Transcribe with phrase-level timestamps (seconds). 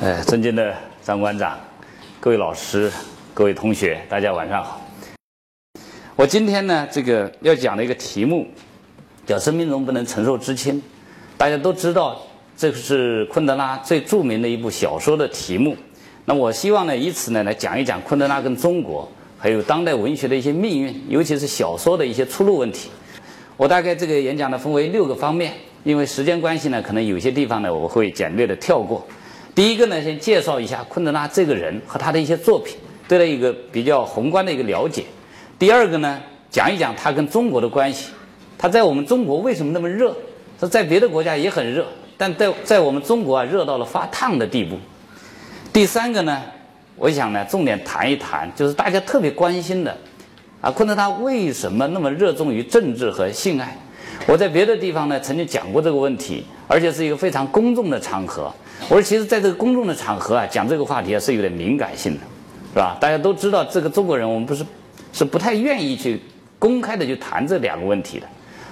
[0.00, 1.58] 呃，尊敬的张馆长、
[2.20, 2.88] 各位老师、
[3.34, 4.80] 各位同学，大家晚上好。
[6.14, 8.46] 我今天呢，这个要讲的一个题目
[9.26, 10.80] 叫“生命中不能承受之轻”。
[11.36, 12.16] 大家都知道，
[12.56, 15.76] 这是昆德拉最著名的一部小说的题目。
[16.26, 22.88] 那我希望呢，以此呢来讲一讲昆德拉跟中国，还有当代文学的一些命运，尤其是小说的一些出路问题。
[23.56, 29.04] 我大概这个演讲呢分为六个方面，因为时间关系呢，可能有些地方呢我会简略的跳过。
[29.58, 32.76] 第一个呢，先介绍一下昆德拉这个人和他的一些作品，
[33.08, 35.02] 对他一个比较宏观的一个了解。
[35.58, 38.12] 第二个呢，讲一讲他跟中国的关系，
[38.56, 40.14] 他在我们中国为什么那么热？
[40.60, 41.84] 他在别的国家也很热，
[42.16, 44.76] 但在在我们中国啊，热到了发烫的地步。
[45.72, 46.40] 第三个呢，
[46.94, 49.92] 我想呢，重点谈一谈，就是大家特别关心的，
[50.60, 53.76] 啊，昆德拉为什么那么热衷于政治和性爱？
[54.28, 58.52] 我在别的地方呢曾经讲过这个问题，而且是一个非常公众的场合。
[58.88, 62.20] 我说，其实在这个公众的场合啊，讲这个话题啊是有点敏感性的，
[62.74, 62.96] 是吧？
[63.00, 64.64] 大家都知道，这个中国人我们不是
[65.12, 66.20] 是不太愿意去
[66.58, 68.26] 公开的去谈这两个问题的。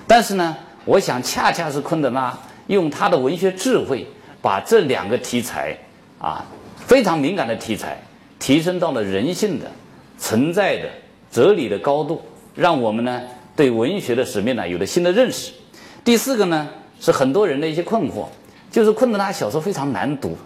[0.07, 4.07] 但是呢，我想恰恰是昆德拉用他的文学智慧，
[4.41, 5.77] 把这两个题材
[6.21, 6.45] 啊
[6.77, 8.01] 非常敏感的题材
[8.39, 9.67] 提升到了人性的
[10.19, 10.89] 存在的
[11.33, 12.23] 哲理的高度，
[12.55, 13.21] 让我们呢
[13.57, 15.53] 对文学的使命呢有了新的认识。
[16.05, 16.69] 第四个呢
[17.01, 18.27] 是很多人的一些困惑。
[18.69, 20.37] 就是昆德拉小说非常难读，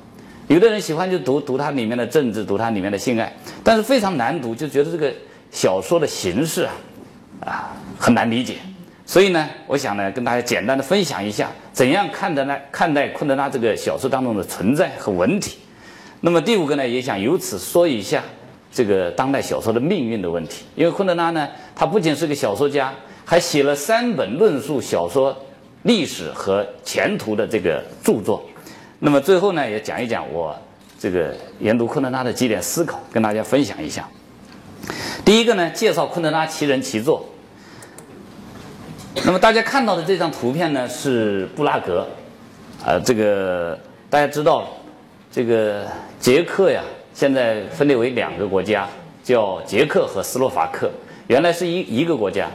[0.47, 3.33] 有的人喜欢就读读它里面的政治，读它里面的性爱，
[3.65, 5.12] 但是非常难读，就觉得这个
[5.51, 6.71] 小说的形式啊，
[7.45, 8.59] 啊很难理解。
[9.05, 15.59] 所以呢，我想呢跟大家简单的分享一下，怎样看待呢看待昆德拉这个小说当中的存在和文体。
[16.21, 18.23] 那么第五个呢，也想由此说一下
[18.71, 20.65] 这个当代小说的命运的问题。
[20.77, 22.93] 因为昆德拉呢，他不仅是个小说家，
[23.25, 25.37] 还写了三本论述小说。
[25.84, 28.45] 历史和前途的这个著作，
[28.98, 30.55] 那么最后呢，也讲一讲我
[30.98, 34.06] 这个研读昆德拉的几点思考，跟大家分享一下。
[35.25, 37.25] 第一个呢，介绍昆德拉其人其作。
[39.25, 42.06] 那么大家看到的这张图片呢，是布拉格，
[42.84, 43.78] 啊，这个
[44.10, 44.69] 大家知道，
[45.33, 45.87] 这个
[46.19, 46.83] 捷克呀，
[47.15, 48.87] 现在分裂为两个国家，
[49.25, 50.91] 叫捷克和斯洛伐克，
[51.27, 52.49] 原来是一一个国家。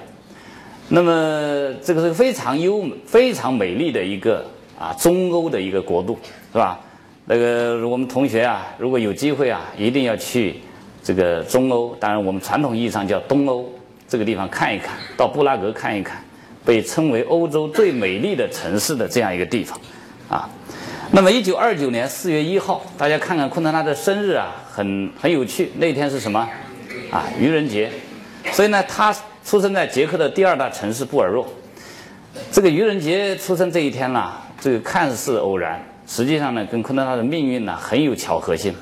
[0.88, 4.46] 那么这个是非常优美、非常美丽的一个
[4.78, 6.18] 啊中欧的一个国度，
[6.52, 6.80] 是吧？
[7.26, 10.58] 那个我们同学啊，如果有机会啊，一定要去
[11.04, 13.68] 这个中欧，当然我们传统意义上叫东欧
[14.08, 16.24] 这个地方看一看，到布拉格看一看，
[16.64, 19.80] 被称为欧洲最美丽的城市的这样一个地方，
[20.30, 20.48] 啊。
[21.12, 26.48] 那么一九二九年四月一号，大家看看昆德拉的生日啊，很很有趣，那天是什么？
[27.10, 27.90] 啊，愚人节。
[28.52, 29.16] 所以呢，他。
[29.46, 31.46] 出生在捷克的第二大城市布尔若，
[32.52, 38.74] 这个愚人节出生这一天呢，这个看似偶然，实际上呢，跟昆德拉的命运呢很有巧合性。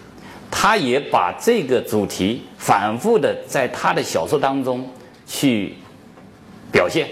[0.49, 4.89] 他也把这个主题反复的在他的小说当中
[5.27, 5.73] 去
[6.71, 7.09] 表现，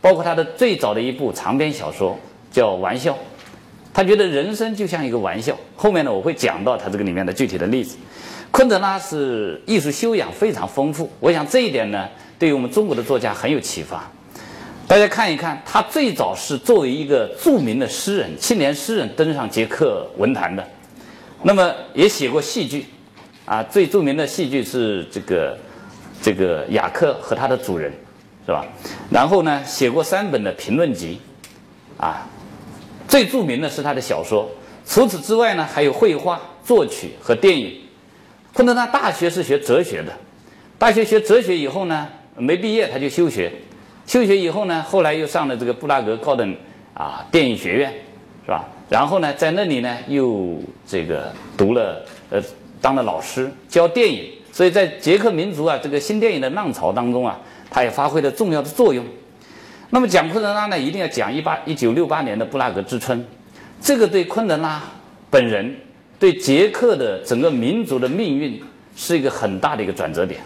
[0.00, 2.16] 包括他的最早的一部长篇小说
[2.52, 3.12] 叫《玩笑》，
[3.92, 5.58] 他觉得人生就像一个玩笑。
[5.74, 7.96] 后面呢，我会讲到他这个里面的具体的例子。
[8.52, 12.08] 昆德拉是艺术修养非常丰富，我想这一点呢。
[12.38, 14.10] 对于我们中国的作家很有启发。
[14.86, 20.62] 大家看一看，他最早是作为一个著名的诗人、青年诗人登上捷克文坛的。
[21.42, 22.84] 那么也写过戏剧，
[23.46, 25.58] 啊，最著名的戏剧是这个
[26.20, 27.90] 这个雅克和他的主人，
[28.44, 28.66] 是吧？
[29.10, 31.18] 然后呢，写过三本的评论集，
[31.96, 32.28] 啊，
[33.08, 34.50] 最著名的是他的小说。
[34.86, 37.74] 除此之外呢，还有绘画、作曲和电影。
[38.52, 40.12] 昆德拉大学是学哲学的，
[40.78, 42.06] 大学学哲学以后呢。
[42.36, 43.52] 没毕业他就休学，
[44.06, 46.56] 休学以后呢，后来又上了这个布拉格高等
[46.92, 47.92] 啊电影学院，
[48.44, 48.64] 是吧？
[48.90, 52.42] 然后呢，在那里呢又这个读了呃
[52.80, 57.40] 当了老师教电影，所以在捷克民族啊这个新电影的浪潮当中啊，
[57.70, 59.04] 他也发挥了重要的作用。
[59.90, 63.24] 那么讲昆德拉呢，一定要讲一八一九六八年的布拉格之春，
[63.80, 64.82] 这个对昆德拉
[65.30, 65.74] 本人
[66.18, 68.60] 对捷克的整个民族的命运
[68.96, 70.40] 是一个很大的一个转折点。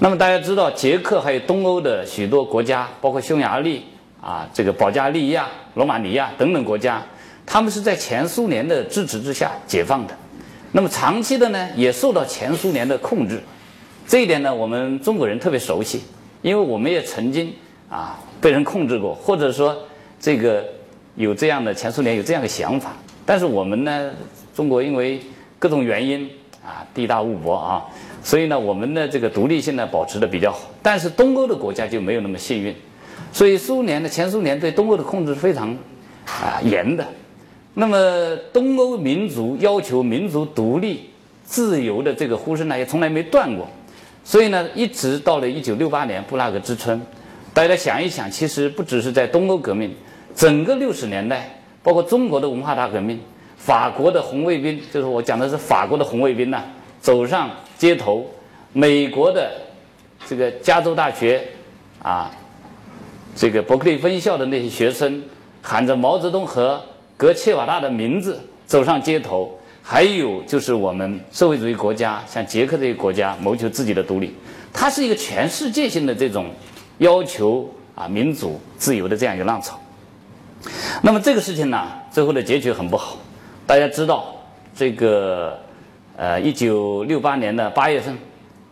[0.00, 3.84] 那么大家知道，捷克还有东欧的许多国家，包括匈牙利
[4.20, 7.00] 啊，这个保加利亚、罗马尼亚等等国家，
[7.46, 10.14] 他们是在前苏联的支持之下解放的。
[10.72, 13.40] 那么长期的呢，也受到前苏联的控制。
[14.06, 16.02] 这一点呢，我们中国人特别熟悉，
[16.42, 17.54] 因为我们也曾经
[17.88, 19.76] 啊被人控制过，或者说
[20.18, 20.64] 这个
[21.14, 22.92] 有这样的前苏联有这样的想法。
[23.24, 24.10] 但是我们呢，
[24.54, 25.20] 中国因为
[25.58, 26.28] 各种原因
[26.66, 27.84] 啊，地大物博啊。
[28.24, 32.74] 所以呢，我们的这个独立性呢保持的比较好，但是东欧的国家就没有那么幸运，
[33.30, 35.76] 所以苏联的前苏联对东欧的控制非常
[36.26, 37.06] 啊严的。
[37.74, 41.10] 那么东欧民族要求民族独立、
[41.44, 43.68] 自由的这个呼声呢，也从来没断过。
[44.24, 46.98] 所以呢，一直到了一九六八年布拉格之春，
[47.52, 49.94] 大家想一想，其实不只是在东欧革命，
[50.34, 53.20] 整个六十年代，包括中国的文化大革命，
[53.58, 56.62] 法国的红卫兵，就是我讲的是法国的红卫兵呐，
[57.04, 58.24] 走上街头，
[58.72, 59.52] 美国的
[60.26, 61.46] 这个加州大学
[62.02, 62.30] 啊，
[63.36, 65.22] 这个伯克利分校的那些学生，
[65.60, 66.82] 喊着毛泽东和
[67.14, 69.54] 格切瓦纳的名字走上街头。
[69.82, 74.34] 还有就是我们社会主义国家，像捷克这些国家谋求自己的独立，
[74.72, 76.46] 它是一个全世界性的这种
[76.96, 79.78] 要求啊民主自由的这样一个浪潮。
[81.02, 83.18] 那么这个事情呢，最后的结局很不好。
[83.66, 84.34] 大家知道，
[84.74, 85.60] 这个
[86.16, 88.16] 呃，一九六八年的八月份，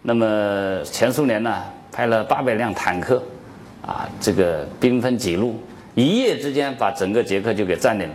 [0.03, 1.61] 那么前苏联呢
[1.91, 3.21] 派了八百辆坦克，
[3.85, 5.61] 啊，这个兵分几路，
[5.97, 8.15] 一夜之间把整个捷克就给占领了，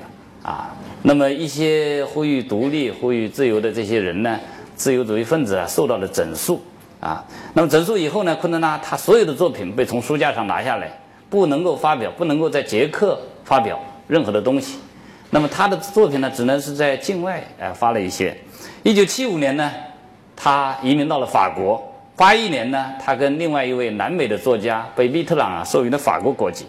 [0.50, 0.74] 啊。
[1.02, 4.40] 那么一些呼吁独立、呼吁自由的这些人呢，
[4.78, 6.62] 自由主义分子啊，受到了整肃
[7.02, 7.22] 啊。
[7.54, 10.90] 那么整肃以后呢，昆德拉他所有的作品被从书架上拿下来，
[11.30, 13.78] 不能够发表，不能够在捷克发表
[14.08, 14.80] 任何的东西。
[15.32, 18.34] 那么他的作品呢，只能是在境外呃发了一些。
[18.88, 19.70] 一九七五年呢，
[20.34, 21.94] 他移民到了法国。
[22.16, 26.66] 八一年呢，他跟另外一位南美的作家被密特朗啊授予了法国国籍，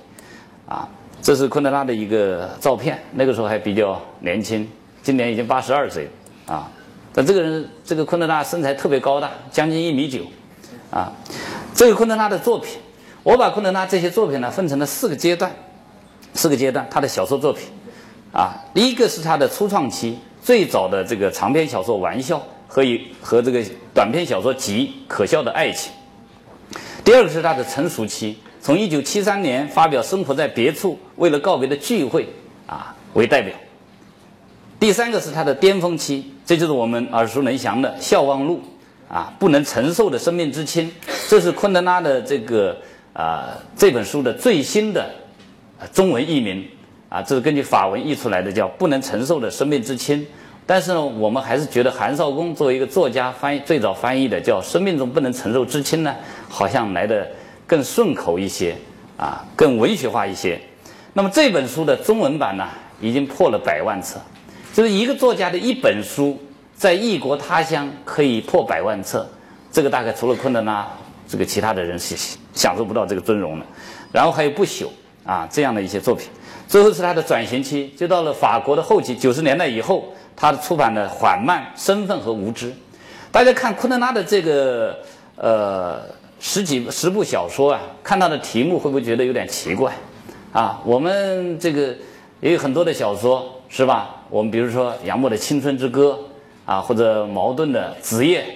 [0.66, 0.88] 啊。
[1.22, 4.68] 这是昆德拉的一个照片，那个时候还比较年轻，
[5.00, 6.10] 今年已经八十二岁
[6.44, 6.68] 啊。
[7.12, 10.22] 但这个人，这个昆德拉身材特别高大，将近一米九
[10.90, 11.12] 啊。
[11.72, 12.80] 这个昆德拉的作品，
[13.22, 15.52] 我把昆德拉这些作品呢分成了四个阶段，
[16.34, 17.68] 四个阶段他的小说作品
[18.32, 18.56] 啊。
[18.74, 20.18] 第一个是他的初创期，
[20.48, 23.62] 最早的这个长篇小说《玩笑》和一和这个
[23.92, 25.92] 短篇小说集《可笑的爱情》。
[27.04, 28.34] 第二个是他的成熟期。
[28.58, 32.22] 从一九七三年发表《生活在别处为了告别的聚会》
[32.66, 33.54] 啊为代表，
[34.80, 38.62] 第三个是他的巅峰期，这就是我们耳熟能详的《笑忘录》
[39.14, 40.90] 啊，不能承受的生命之轻，
[41.28, 42.74] 这是昆德拉的这个
[43.12, 45.10] 啊这本书的最新的
[45.92, 46.66] 中文译名
[47.08, 50.20] 啊，这是根据法文译出来的，叫《不能承受的生命之轻》。
[50.66, 56.14] 但是呢，我们还是觉得韩少功作为一个作家翻译最早翻译的叫《生命中不能承受之轻》呢，
[56.48, 57.26] 好像来的。
[57.68, 58.74] 更顺口一些，
[59.18, 60.58] 啊，更文学化一些。
[61.12, 62.66] 那么这本书的中文版呢，
[62.98, 64.18] 已经破了百万册。
[64.72, 66.40] 就是一个作家的一本书，
[66.74, 69.28] 在异国他乡可以破百万册，
[69.70, 70.88] 这个大概除了昆德拉，
[71.28, 72.16] 这个其他的人是
[72.54, 73.66] 享受不到这个尊荣的。
[74.10, 74.86] 然后还有不朽
[75.26, 76.26] 啊这样的一些作品。
[76.68, 80.04] 最后是他的转型期，就到了法国的后期，九十年代以后，
[80.36, 82.72] 他出版的缓慢、身份和无知。
[83.32, 84.96] 大家看昆德拉的这个
[85.34, 86.00] 呃。
[86.40, 89.92] 十几十部小说啊，看他的题目会不会觉得有点奇怪？
[90.52, 91.92] 啊，我们这个
[92.38, 94.14] 也有很多的小说，是吧？
[94.30, 96.16] 我们比如说杨沫的《青春之歌》
[96.70, 98.46] 啊，或者茅盾的《子夜》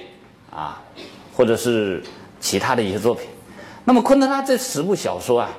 [0.56, 0.80] 啊，
[1.34, 2.00] 或者是
[2.38, 3.26] 其他的一些作品。
[3.84, 5.50] 那么昆德拉这十部小说啊，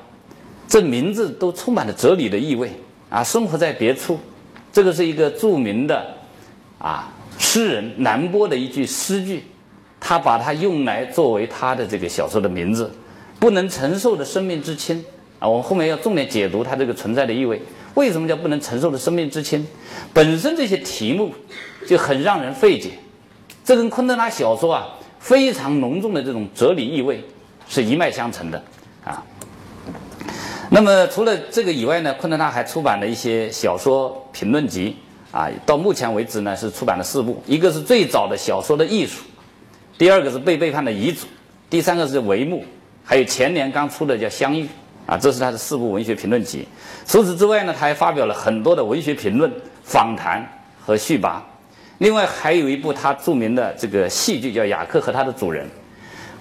[0.73, 2.71] 这名字都充满了哲理的意味
[3.07, 3.23] 啊。
[3.23, 4.19] 生活在别处，
[4.71, 6.03] 这个是一个著名的
[6.79, 9.43] 啊诗人南波的一句诗句。
[9.99, 12.91] 他把它用来作为他的这个小说的名字，
[13.39, 15.05] 不能承受的生命之轻
[15.37, 15.47] 啊！
[15.47, 17.61] 我们后面要重点解读它这个存在的意味。
[17.93, 19.63] 为什么叫不能承受的生命之轻？
[20.11, 21.31] 本身这些题目
[21.87, 22.93] 就很让人费解，
[23.63, 24.87] 这跟昆德拉小说啊
[25.19, 27.23] 非常浓重的这种哲理意味
[27.69, 28.61] 是一脉相承的
[29.05, 29.23] 啊。
[30.73, 34.97] 那么除了这个以外呢，昆德拉还出版了一些小说评论集
[35.31, 39.23] 啊，到目前为止呢是出版了四部，一个是最早的小说的艺术。
[39.99, 41.27] 第二个是被背叛的遗嘱，
[41.69, 42.65] 第三个是帷幕，
[43.03, 44.67] 还有前年刚出的叫相遇
[45.05, 46.67] 啊，这是他的四部文学评论集。
[47.05, 49.53] 除此之外呢，他还发表了很多的文学评论、
[49.83, 50.43] 访谈
[50.83, 51.35] 和序跋。
[51.99, 55.67] 另外还有一部他著名的这个戏剧叫《雅克和他的主人》。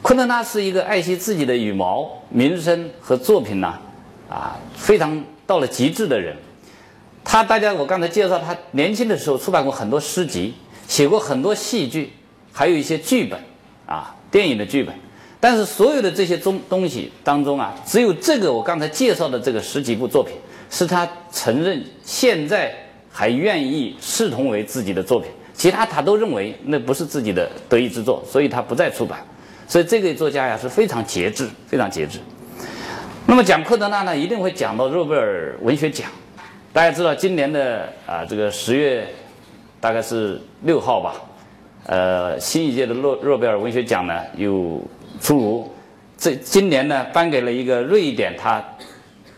[0.01, 3.79] 昆德拉是一个爱惜自己的羽毛、名声和作品呢，
[4.33, 6.35] 啊非常到了极致的人。
[7.23, 10.55] 他大家我刚才介绍，他年轻的时候出版过很多诗集，
[10.89, 12.13] 写过很多戏剧。
[12.55, 13.41] 还有一些剧本，
[13.87, 14.95] 啊，电影的剧本，
[15.41, 20.35] 但是所有的这些中东西当中啊，只有这个我刚才介绍的这个十几部作品，
[20.69, 22.71] 是他承认现在
[23.11, 29.25] 还愿意视同为自己的作品，其他他都认为那不是自己的得意之作，所以他不再出版。
[29.67, 32.19] 所以这个作家呀是非常节制，非常节制。
[33.33, 36.07] 那么讲科德纳呢，一定会讲到诺贝尔文学奖。
[36.71, 39.07] 大家知道今年的啊这个十月，
[39.81, 41.15] 大概是六号吧。
[41.87, 44.79] 呃，新一届的诺诺贝尔文学奖呢，又
[45.19, 45.75] 出炉。
[46.19, 48.63] 这今年呢，颁给了一个瑞典他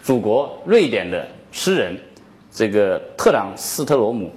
[0.02, 1.96] 祖国瑞典的诗人，
[2.50, 4.28] 这个特朗斯特罗姆。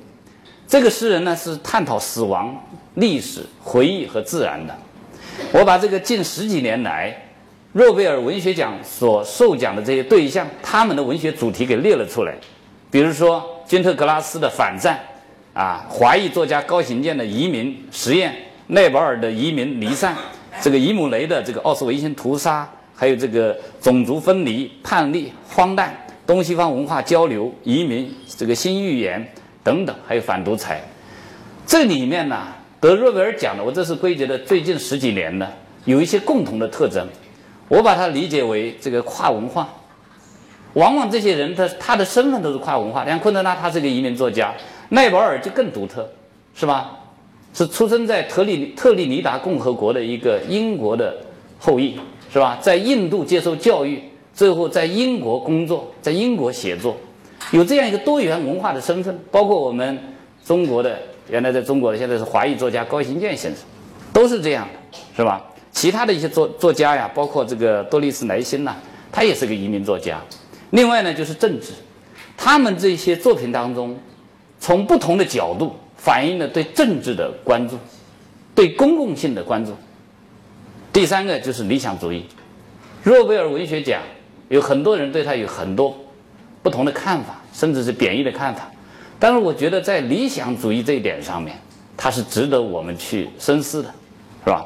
[0.67, 2.55] 这个诗人呢是探讨死亡、
[2.93, 4.75] 历史、回忆和自然的。
[5.51, 7.26] 我把这个近十几年来
[7.77, 12.33] 诺贝尔文学奖所受奖的这些对象，他们的文学主题给列了出来。
[12.89, 14.99] 比如说金特·格拉斯的《反战》，
[15.59, 18.31] 啊，华裔作家高行健的《移民实验》，
[18.65, 20.15] 奈保尔的《移民离散》，
[20.59, 22.63] 这个伊姆雷的这个《奥斯维辛屠杀》，
[22.95, 29.23] 还有这个种族分离、叛逆、荒诞、东西方文化交流、移民、这个新预言。
[29.63, 30.81] 等等，还有反独裁，
[31.65, 32.47] 这里面呢
[32.79, 35.47] 得诺贝尔奖的，我这是归结的最近十几年的，
[35.83, 37.05] 有一些共同的特征，
[37.67, 39.67] 我把它理解为这个跨文化。
[40.73, 44.53] 往往这些人他他的身份都是跨文化，像昆德拉他是个移民作家，
[44.89, 46.07] 奈保尔就更独特，
[46.53, 46.91] 是吧？
[47.53, 51.15] 是出生在特立特立尼达共和国的一个英国的
[51.57, 51.99] 后裔，
[52.31, 52.59] 是吧？
[52.61, 53.99] 在印度接受教育，
[54.35, 56.95] 最后在英国工作，在英国写作。
[57.51, 59.97] 有这样一个多元文化的身份，包括我们
[60.45, 63.61] 中国的原来在中国的，现在是华裔作家高行健先生，
[64.13, 65.43] 都是这样的，是吧？
[65.77, 68.75] 其他的一些作作家呀，包括这个多丽丝莱辛呐，
[69.11, 70.19] 他也是个移民作家。
[70.71, 71.67] 另外呢，就是政治，
[72.35, 73.95] 他们这些作品当中，
[74.59, 77.77] 从不同的角度反映了对政治的关注，
[78.55, 79.71] 对公共性的关注。
[80.91, 82.25] 第三个就是理想主义，
[83.03, 84.01] 诺贝尔文学奖
[84.49, 85.95] 有很多人对他有很多。
[86.63, 88.69] 不同的看法，甚至是贬义的看法，
[89.19, 91.55] 但是我觉得在理想主义这一点上面，
[91.95, 93.89] 它是值得我们去深思的，
[94.43, 94.65] 是吧？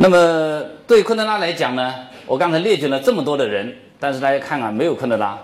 [0.00, 1.92] 那么对昆德拉来讲呢，
[2.24, 5.36] 我刚才列举了这么多的人，但是大家看看没有昆德拉，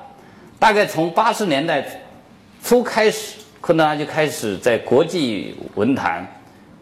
[0.61, 1.85] 大概从八十年代
[2.63, 6.25] 初开始，昆德拉就开始在国际文坛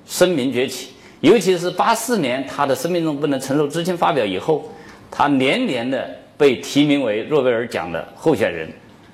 [0.06, 4.70] 声名崛起，尤其是八四年他的《生命中不能承受之轻》发表以后，
[5.10, 6.08] 他连年的。
[6.34, 8.68] 被提名为诺贝尔奖的候选人，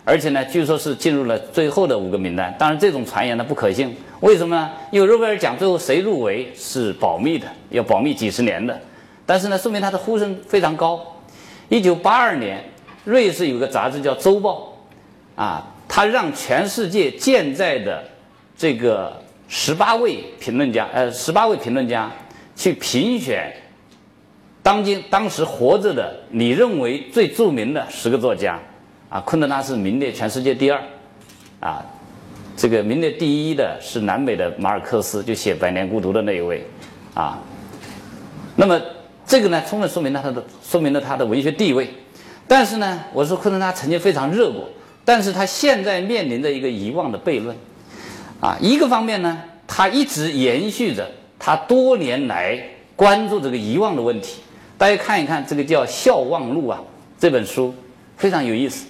[0.08, 2.54] 而且呢，据说是进入了最后的五个名单。
[2.58, 3.94] 当然，这种传言呢不可信。
[4.20, 4.70] 为什么呢？
[4.90, 8.80] 因为诺贝尔奖最后谁入围是保密的，要保密几十年的。
[9.26, 10.98] 但是呢，说明他的呼声非常高。
[11.68, 12.64] 一九八二年，
[13.04, 14.72] 瑞士有个杂志叫《周报》，
[15.38, 18.02] 啊，他让全世界健在的
[18.56, 19.12] 这个
[19.46, 22.10] 十八位评论家，呃，十八位评论家
[22.56, 23.52] 去评选。
[24.62, 28.58] 当今当时活着的，你认为最著名的十个作家，
[29.10, 30.82] 啊，昆德拉是名列全世界第二，
[31.60, 31.84] 啊，
[32.56, 36.66] 这个名列第一的是南美的马尔克斯，就写《百年孤独》的那一位，
[37.14, 37.38] 啊，
[38.56, 38.78] 那么
[39.26, 41.88] 这个呢，充分说明了他的说明了他的文学地位。
[42.46, 44.68] 但是呢，我说昆德拉曾经非常热过，
[45.04, 47.56] 但是他现在面临着一个遗忘的悖论，
[48.40, 52.58] 啊，一个方面呢，他一直延续着他多年来
[52.94, 54.40] 关注这个遗忘的问题。
[54.76, 56.80] 大家看一看这个叫《笑忘录》啊，
[57.18, 57.74] 这本书
[58.16, 58.86] 非常有意思，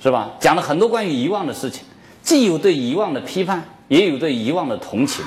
[0.00, 0.32] 是吧？
[0.38, 1.84] 讲了很多关于遗忘的事情，
[2.22, 5.24] 既有对遗忘的批判，也有对遗忘的同情。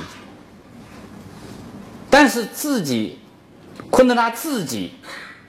[2.09, 3.17] 但是自己，
[3.89, 4.91] 昆德拉自己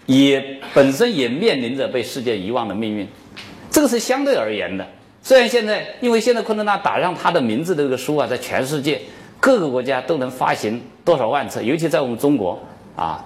[0.07, 3.07] 也本身也面临着被世界遗忘的命运，
[3.71, 4.87] 这个是相对而言的。
[5.23, 9.01] 虽然现在，因为现在昆德拉打上他的名字的这个书啊，在全世界
[9.39, 12.59] 各个国家都能发行多少万册，尤其在我们中国
[12.97, 13.25] 啊。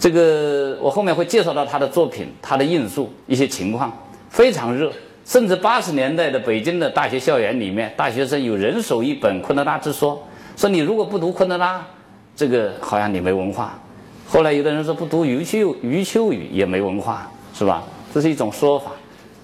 [0.00, 3.92] 这个我后面会介绍到他的作品，他的印数一些情况
[4.30, 4.92] 非常热，
[5.28, 11.86] 甚至八十年代的北京的大学校园里面，大学生有人手一本昆德拉之说，说你如果不读昆德拉，
[12.34, 13.78] 这个好像你没文化。
[14.26, 17.84] 后来有的人说不读余秋余秋雨也没文化，是吧？
[18.14, 18.92] 这是一种说法，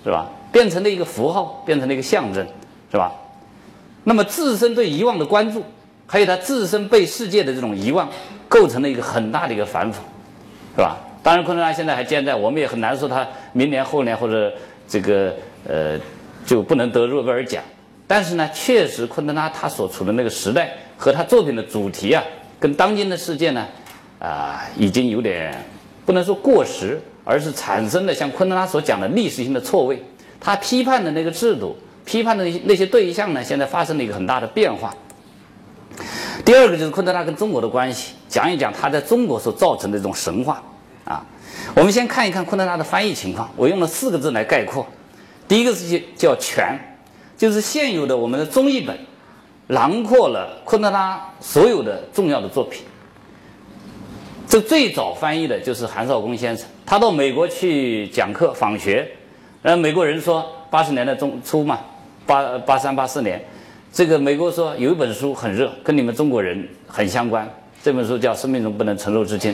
[0.03, 0.26] 是吧？
[0.50, 2.43] 变成了一个符号，变成了一个象征，
[2.91, 3.12] 是吧？
[4.05, 5.62] 那么自身对遗忘的关注，
[6.07, 8.09] 还有他自身被世界的这种遗忘，
[8.49, 9.97] 构成了一个很大的一个反讽。
[10.76, 10.97] 是吧？
[11.23, 14.50] 当然，昆德拉现在还健在，我们也很难说他明年、后年或者
[14.88, 15.35] 这个
[15.66, 15.99] 呃
[16.44, 17.62] 就不能得诺贝尔奖。
[18.06, 22.23] 但是呢，确实，昆德拉他所处的那个时代和他作品的主题啊，
[22.61, 23.66] 跟当今的世界呢，
[24.18, 25.54] 啊，已经有点
[26.04, 30.02] 不能说过时，而是产生了像昆德拉所讲的历史性的错位。
[30.38, 34.94] 他批判的那个制度，批判的那些那些对象呢，现在发生了一个很大的变化。
[36.44, 40.62] 第二个就是昆德拉跟中国的关系，讲一讲他在中国所造成的这种神话
[41.06, 41.25] 啊。
[41.75, 44.87] 我们先看一看昆德拉的翻译情况，我用了四个字来概括。
[45.47, 46.79] 第一个字叫全，
[47.37, 48.97] 就是现有的我们的中译本，
[49.69, 52.83] 囊括了昆德拉所有的重要的作品。
[54.47, 59.09] 这最早翻译的就是韩少功先生，他到美国去讲课访学，
[59.63, 61.81] 呃，美国人说八十年代中初嘛，
[62.27, 63.43] 八八三八四年。
[63.93, 67.49] 这个美国说有一本书很热，跟你们中国人很相关。
[67.83, 69.53] 这本书叫《生命中不能承受之轻》。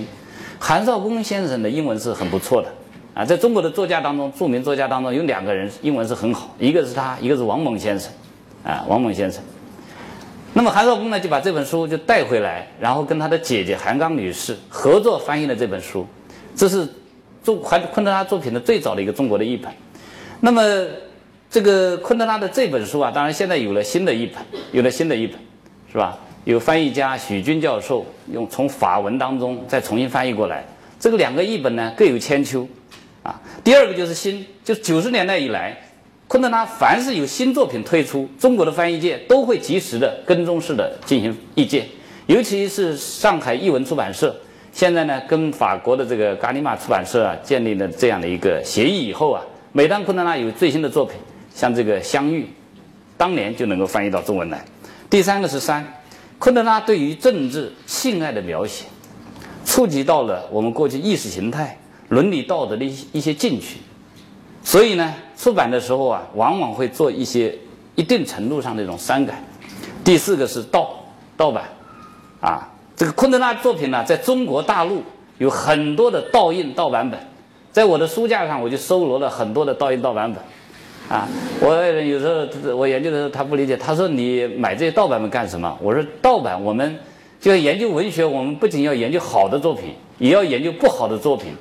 [0.58, 2.68] 韩少功先生的英文是很不错的，
[3.12, 8.10] 啊，在中国的作家当中，著名作家当中有两个人英文是很好，一个是他，一个是王蒙先生，
[8.64, 9.42] 啊，王蒙先生。
[10.52, 16.06] 那么韩少功呢，就把这本书就带回来，然后跟他的姐姐韩刚女士合作翻译了这本书，
[16.54, 16.88] 这是
[17.42, 19.70] 中韩昆德拉作品的最早的一个中国的译本。
[20.40, 20.62] 那么
[21.50, 24.36] 这个昆德拉的这本书啊，当然现在有了新的译本，
[24.72, 25.36] 有了新的译本，
[25.90, 26.16] 是吧？
[26.44, 30.64] 有翻译家许军教授用从法文当中再重新翻译过来。
[30.98, 32.66] 这个两个译本呢各有千秋。
[33.22, 35.76] 啊，第二个就是新，就是九十年代以来，
[36.26, 41.86] 昆德拉凡是有新作品推出，中国的翻译界都会及时的跟踪式的进行译介，
[42.26, 44.34] 尤其是上海译文出版社，
[44.72, 51.16] 现在呢跟法国的这个嘎尼玛出版社啊建立了这样的一个协议以后啊，每当昆德拉有最新的作品，
[51.54, 52.44] 像这个《相遇》，
[53.18, 54.64] 当年就能够翻译到中文来。
[55.10, 55.84] 第三个是三，
[56.38, 58.86] 昆德拉对于政治性爱的描写，
[59.66, 61.76] 触及到了我们过去意识形态。
[62.10, 63.78] 伦理道德的一些一些禁区，
[64.64, 67.56] 所以呢，出版的时候啊，往往会做一些
[67.94, 69.42] 一定程度上的一种删改。
[70.02, 70.90] 第四个是盗
[71.36, 71.64] 盗版，
[72.40, 75.04] 啊，这个昆德拉作品呢，在中国大陆
[75.38, 77.20] 有很多的盗印盗版本，
[77.70, 81.28] 在我的书架上我就收罗了很多的盗印盗版本，啊，
[81.60, 85.78] 我有时候我研究的时候他不理解，他说你买这些盗版本干什么？
[85.80, 86.98] 我说盗版我们
[87.40, 91.52] 就要研究文学，我们不仅要研究好的作品，也要研究不好的作品。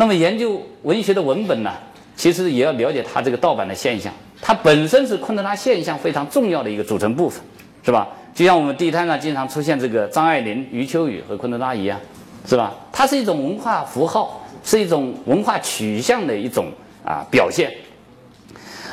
[0.00, 1.70] 那么研究文学的文本呢，
[2.16, 4.10] 其实也要了解它这个盗版的现象。
[4.40, 7.38] 它本身是昆德拉现象非常重要的一个组成部分，
[7.84, 8.08] 是吧？
[8.34, 12.00] 就像我们地摊上经常出现这个张爱玲、余秋雨和昆德拉一样，
[12.46, 12.74] 是吧？
[12.90, 16.72] 它是一种文化符号，是一种文化取向的一种
[17.04, 17.70] 啊表现。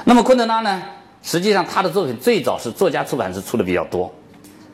[0.03, 0.83] 那么昆德拉呢，
[1.23, 4.13] 实际上他的作品最早是作家出版社出的比较多。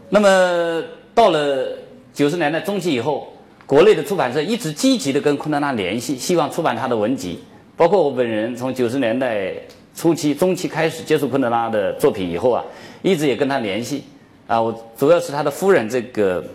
[0.09, 0.81] 那么
[1.13, 1.77] 到了
[2.11, 3.31] 九十年代中期以后。
[3.73, 7.43] 国内的出版社一直积极的跟昆德拉联系，希望出版他的文集。
[7.75, 9.51] 包括我本人从九十年代
[9.95, 12.63] 初期、中期开始接触昆德拉的作品以后啊，
[13.01, 14.03] 一直也跟他联系。
[14.45, 16.45] 啊，我主要是他的夫人这个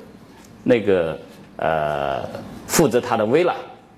[0.63, 1.19] 那个
[1.57, 2.23] 呃
[2.69, 3.53] 负责他的微了，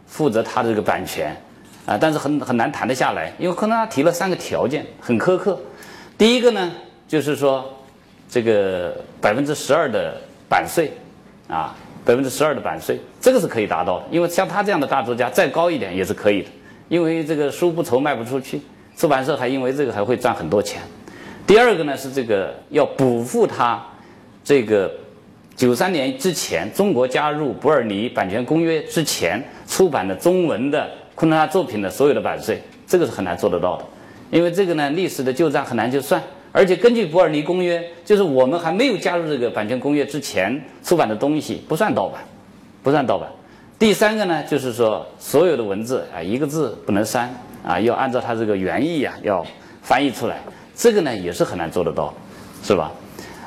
[0.07, 1.37] 负责他的这个版权
[1.85, 5.61] 啊，但是很很难谈得下来，因为昆德拉提了三个条件，很苛刻。
[6.17, 6.73] 第一个呢，
[7.07, 7.71] 就是说
[8.31, 10.19] 这个百分之十二的
[10.49, 10.91] 版税
[11.49, 11.77] 啊。
[12.05, 16.49] 百分之十二的版税，这个是可以达到的，因为像他这样的大作家，再高一点也是可以的，
[16.89, 18.61] 因为这个书不愁卖不出去，
[18.97, 20.81] 出版社还因为这个还会赚很多钱。
[21.47, 23.85] 第二个呢是这个要补付他
[24.43, 24.91] 这个
[25.57, 33.85] 九三年之前中国加入伯尔尼版权公约之前出版的中文的昆德拉作品的所有的版税，这个是很难做得到的，
[34.31, 36.23] 因为这个呢历史的旧账很难去算。
[36.53, 42.21] 而且根据伯尔尼公约，就是我们还没有加入这个版权公约之前出版的东西不算盗版，
[42.83, 43.29] 不算盗版。
[43.79, 47.33] 第三个呢，就是说所有的文字啊，一个字不能删
[47.65, 49.47] 啊，要按照它这个原意啊，要
[49.81, 50.39] 翻译出来。
[50.75, 52.13] 这个呢也是很难做得到，
[52.63, 52.91] 是吧？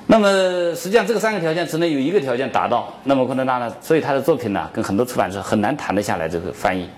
[0.08, 0.28] 那么
[0.74, 6.89] 实际上这个三个条件只能有一个条件达到，那么昆德拉呢，所以他的作品呢，跟很多出版社很难谈得下来这个翻译。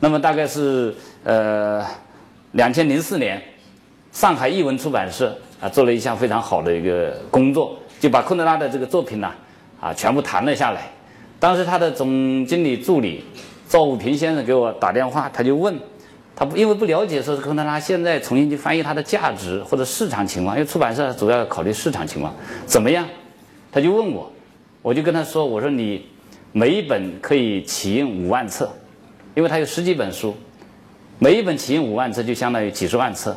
[0.00, 1.84] 那么大概是呃，
[2.52, 3.42] 两千零四年，
[4.12, 5.36] 上海译文出版社。
[5.60, 9.32] 啊，做了一项非常好的一个工作，就把昆德拉的这个作品呢，
[9.80, 10.82] 啊，全部谈了下来。
[11.38, 13.24] 当时他的总经理助理
[13.68, 15.78] 赵武平先生给我打电话，他就问，
[16.34, 22.34] 他不因为不了解说是昆德拉现在重新去翻译它的价值或者市场情况，因为出版社主要考虑市场情况
[22.66, 23.06] 怎么样，
[23.72, 24.30] 他就问我，
[24.82, 26.06] 我就跟他说，我说你
[26.52, 28.70] 每一本可以起印五万册，
[29.34, 30.36] 因为他有十几本书，
[31.18, 33.36] 每一本起印五万册就相当于几十万册，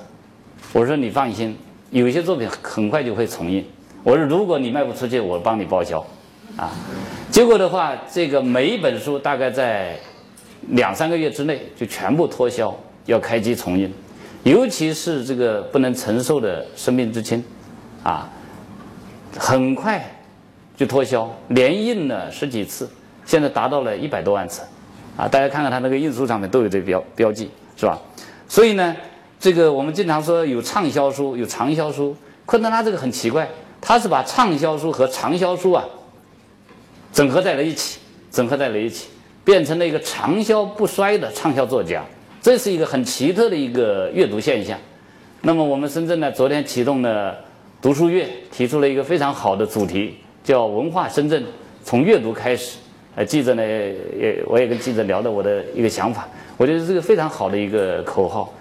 [0.73, 1.57] 我说你放心。
[1.91, 3.65] 有些作品很快就会重印，
[4.03, 6.05] 我说如果你卖不出去，我帮你报销，
[6.55, 6.69] 啊，
[7.31, 9.97] 结果的话，这个每一本书大概在
[10.69, 13.91] 两三个月之内就全部脱销，要开机重印，
[14.43, 17.43] 尤其是这个不能承受的生命之轻，
[18.03, 18.29] 啊，
[19.35, 20.03] 很快
[20.77, 22.87] 就脱销，连印了十几次，
[23.25, 24.61] 现在达到了一百多万册，
[25.17, 27.99] 啊，大家看看他那个印书上面都有这标标记，是吧？
[28.47, 28.95] 所以呢。
[29.39, 32.13] 这个我们经常说有畅销书，有长销书。
[32.45, 33.47] 昆德拉这个很奇怪，
[33.79, 35.85] 他是把畅销书和长销书啊
[37.13, 37.99] 整合在了一起，
[38.29, 39.07] 整合在了一起，
[39.45, 42.03] 变成了一个长销不衰的畅销作家。
[42.41, 44.77] 这是一个很奇特的一个阅读现象。
[45.41, 47.37] 那么我们深圳呢，昨天启动了
[47.81, 51.41] 读书月，提出了一个非常好的主题，叫“文化深圳，
[51.83, 52.77] 从阅读开始”。
[53.15, 58.53] 呃，记者呢也我也跟记者聊的我的一个想法，我觉得这个非常好的一个口号。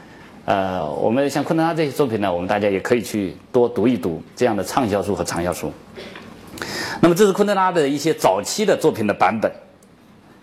[0.48, 5.70] 呃，我们像昆德拉这些作品呢，我们大家也可以去多读一读这样的畅销书和畅销书。
[7.02, 9.52] 那么这是昆德拉的一些早期的作品的版本，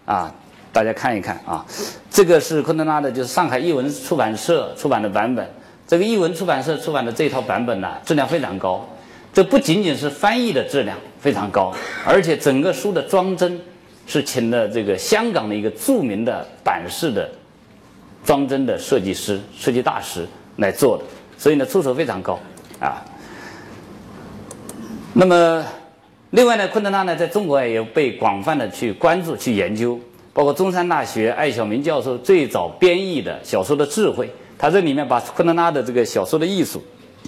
[0.06, 0.32] 啊，
[0.72, 1.66] 大家看一看啊。
[2.12, 5.44] 这个是昆德拉的，就是上海译文出版社出版的版本。
[5.88, 8.88] 这个译文出版社出版的这套版本呢，质量非常高。
[9.34, 11.74] 这不仅仅是翻译的质量非常高，
[12.06, 13.60] 而且整个书的装帧
[14.06, 17.28] 是请了这个香港的一个著名的版式的
[18.26, 20.26] 装帧的设计师、设计大师
[20.58, 21.04] 来做的，
[21.38, 22.40] 所以呢，出手非常高
[22.80, 23.06] 啊。
[25.14, 25.64] 那么，
[26.32, 30.00] 另外呢，昆德拉呢，在中国也被广泛的去关注、去研究，
[30.34, 36.84] 包括中山大学艾晓明教授最早编译的小说的智慧，他这里面把昆德拉的这个小说的艺术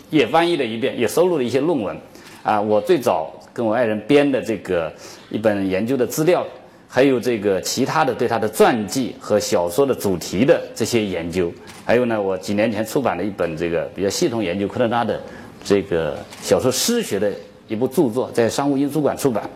[0.10, 1.96] 也翻译了一遍，也收录了一些论文。
[2.44, 4.92] 啊，我最早跟我爱人编的这个
[5.30, 6.46] 一本研究的资料。
[6.88, 11.52] 还有这个其他的对他的传记和小说的主题的这些研究，
[11.84, 15.22] 还有呢，我几年前出版了一本这个比较系统研究昆德拉的
[15.64, 17.30] 这个小说诗学的
[17.68, 19.48] 一部著作，在商务印书馆出版。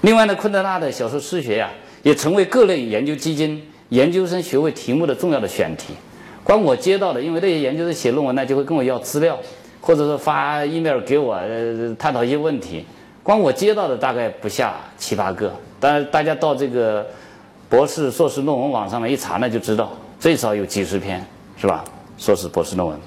[0.00, 1.70] 另外呢，昆德拉的小说诗学呀，
[2.02, 5.94] 也成为各类研究基金研究生学位题目的重要的选题。
[6.42, 9.38] 光我接到的，因为那些研究生写论文呢，就会跟我要资料，
[9.80, 11.40] 或者说发 email 给我
[11.96, 12.84] 探讨一些问题。
[13.22, 15.52] 光我接到的大概不下七八个。
[15.78, 17.06] 当然，大家到这个
[17.68, 21.24] 博士、硕士论文网上面一查呢，就知道最少有几十篇，
[21.56, 21.84] 是吧？
[22.18, 22.98] 硕士、博士论文，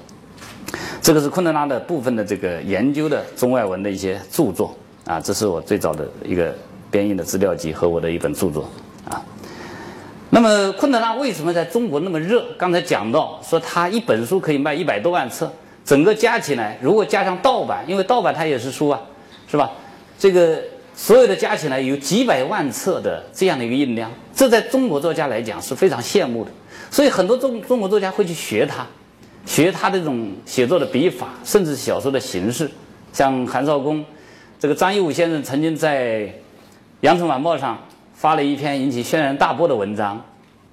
[1.00, 4.74] 这个是昆德拉的部分的这个研究的中外文的一些著作
[5.06, 6.54] 啊，这是我最早的一个
[6.90, 8.68] 编译的资料集和我的一本著作
[9.08, 9.22] 啊。
[10.28, 12.44] 那么，昆德拉为什么在中国那么热？
[12.58, 15.50] 刚才讲到说，他一本书可以卖一百多万册，
[15.84, 19.00] 整个加起来，如果加上盗版，因为盗版它也是书啊，
[19.46, 19.70] 是吧？
[20.18, 20.62] 这个。
[20.98, 26.50] 所有的加起来有几百万册的这样的一个印量，这在中国作家来讲是非常羡慕的。
[26.90, 28.86] 所以很多中中国作家会去学他，
[29.44, 32.70] 学他这种写作的笔法，甚至小说的形式。
[33.12, 34.02] 像韩少功，
[34.58, 36.20] 这个张一武先生曾经在
[37.02, 37.78] 《羊城晚报》上
[38.14, 40.24] 发了一篇引起轩然大波的文章，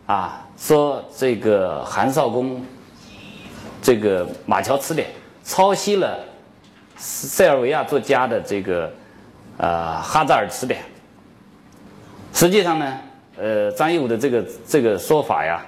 [0.06, 2.66] 啊，说这个韩少功
[3.82, 5.10] 这个《马桥词典》
[5.44, 6.18] 抄袭了
[6.96, 8.90] 塞尔维亚作家的这个。
[9.58, 10.82] 呃，哈扎尔词典。
[12.34, 12.98] 实际上呢，
[13.38, 15.64] 呃，张一武的这个这个说法呀，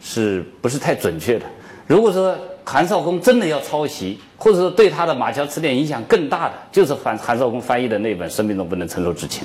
[0.00, 1.46] 是不是太准确的？
[1.86, 9.42] 如果说韩少功真的要抄袭，或者说对他的马桥词典影响更大的，就是韩韩少功翻译的那本《生命中不能承受之轻》，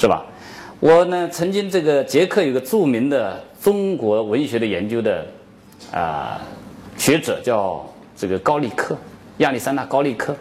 [0.00, 0.24] 是吧？
[0.80, 5.26] 我呢，曾经这个捷克有个著名的中国文学的研究的
[5.92, 6.40] 啊
[6.96, 7.84] 学者，叫
[8.16, 8.96] 这个高利克，
[9.38, 10.34] 亚历山大高利克。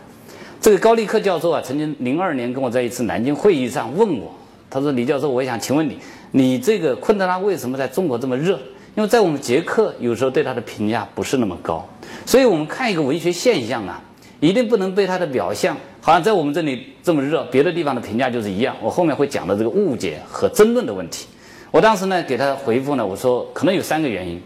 [0.62, 4.32] 这个高利克教授啊，曾经零二年跟我在一次南京会议上问我，
[4.70, 5.98] 他说：“李教授，我想请问你，
[6.30, 8.60] 你这个昆德拉为什么在中国这么热？
[8.96, 11.84] 因为在我们捷克有时候对他的评价不是那么高，
[12.28, 14.00] 所以我们看一个文学现象啊，
[14.40, 18.76] 一定不能被他的表象，好像在我们这里这么热，别的地方的评价就是一样。
[18.84, 21.26] 我后面会讲到这个误解和争论的问题。
[21.72, 24.40] 我当时呢给他回复呢，我说可能有三个原因，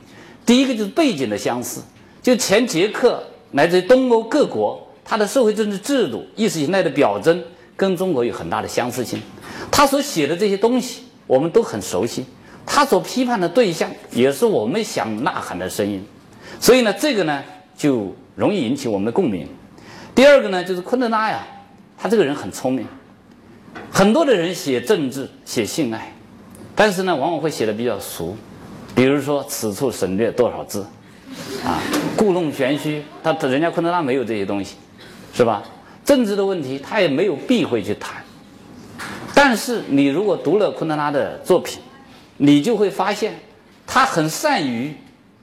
[0.45, 1.81] 第一个就是背景的相似，
[2.21, 7.41] 就前捷克来自于东欧各国。”他的社会政治制度、意识形态的表征
[7.77, 9.21] 跟中国有很大的相似性，
[9.69, 12.25] 他所写的这些东西我们都很熟悉，
[12.65, 16.03] 他所批判的对象也是我们想呐喊的声音，
[16.59, 17.43] 所以呢，这个呢
[17.77, 19.47] 就容易引起我们的共鸣。
[20.15, 21.45] 第二个呢，就是昆德拉呀，
[21.97, 22.87] 他这个人很聪明，
[23.91, 26.11] 很多的人写政治、写性爱，
[26.73, 28.35] 但是呢，往往会写的比较俗，
[28.95, 30.83] 比如说此处省略多少字，
[31.63, 31.79] 啊，
[32.17, 34.77] 故弄玄虚，他人家昆德拉没有这些东西。
[35.35, 35.61] 是吧？
[36.05, 38.23] 政治的问题他也没有避讳去谈，
[39.33, 41.81] 但是你如果读了昆德拉的作品，
[42.37, 43.37] 你就会发现，
[43.85, 44.93] 他很善于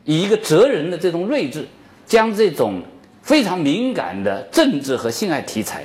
[0.05, 1.67] 以一个哲人的这种睿智，
[2.07, 2.81] 将这种
[3.23, 5.85] 非常敏感的政治和性爱题材，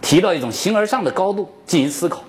[0.00, 2.22] 提到一种形而上的高度进行思考。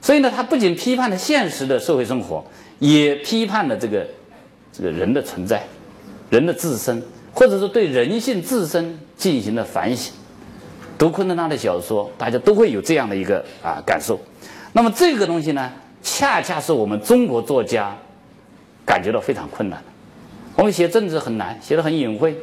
[0.00, 2.44] 所以呢，他不仅批判了现实的社会生活，
[2.80, 4.04] 也批判了这个
[4.72, 5.62] 这个人的存在，
[6.30, 7.00] 人的自身，
[7.32, 10.12] 或者说对人性自身进行了反省。
[10.96, 14.18] 读昆德拉的小说，大家都会有这样的一个啊感受。
[14.72, 15.70] 那么这个东西呢，
[16.02, 17.94] 恰恰是我们中国作家
[18.86, 19.86] 感觉到非常困难的。
[20.56, 22.36] 我们写政治很难，写的很隐晦，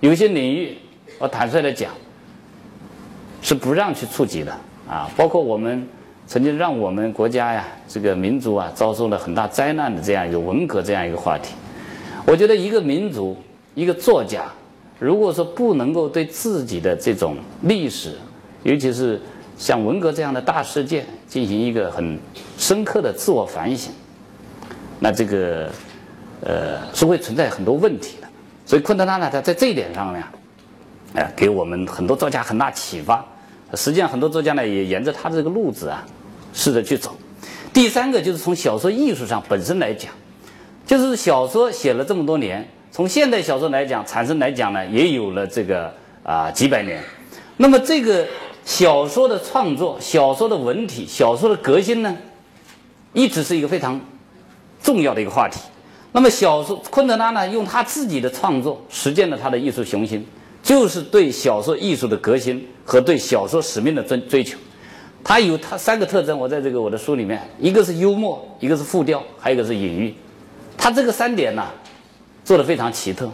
[0.00, 0.76] 有些领域
[1.18, 1.90] 我坦率的讲
[3.42, 4.52] 是不让去触及的
[4.88, 5.10] 啊。
[5.16, 5.86] 包括我们
[6.26, 11.54] 曾经让我们国家呀，这个民族啊遭受了很大灾难的这样一个文革这样一个话题。
[12.24, 13.36] 我觉得一个民族，
[13.74, 14.44] 一个作家。
[14.98, 18.14] 如果说不能够对自己的这种历史，
[18.62, 19.20] 尤其是
[19.58, 22.18] 像文革这样的大事件进行一个很
[22.56, 23.92] 深刻的自我反省，
[24.98, 25.70] 那这个
[26.42, 28.28] 呃是会存在很多问题的。
[28.64, 30.22] 所以昆德拉呢，他在这一点上呢，
[31.14, 33.24] 哎，给我们很多作家很大启发。
[33.74, 36.06] 实际上，很多作家呢也沿着他这个路子啊，
[36.54, 37.14] 试着去走。
[37.72, 40.10] 第三个就是从小说艺术上本身来讲，
[40.86, 46.98] 就是小说写了这么多年，从现代小说来讲，产生来讲呢，也有了这个啊几百年。
[47.58, 48.26] 那么这个
[48.64, 52.16] 小说的创作、小说的文体、小说的革新呢，
[53.12, 54.00] 一直是一个非常
[54.82, 55.60] 重要的一个话题。
[56.12, 60.26] 那么小说昆德拉呢，用他自己的创作实践了他的艺术雄心，
[60.62, 64.56] 就是对小说艺术的革新和对小说使命的追追求。
[65.22, 70.14] 他有他三个特征，我在这个我的书里面，一个是幽默，一个是复调，还有一个是隐喻。
[70.78, 71.62] 他这个三点呢，
[72.46, 73.28] 做的非常奇特。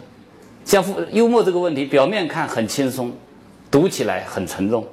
[0.65, 3.13] 像复幽默这个问题，表面看很轻松，
[3.69, 4.83] 读起来很沉重。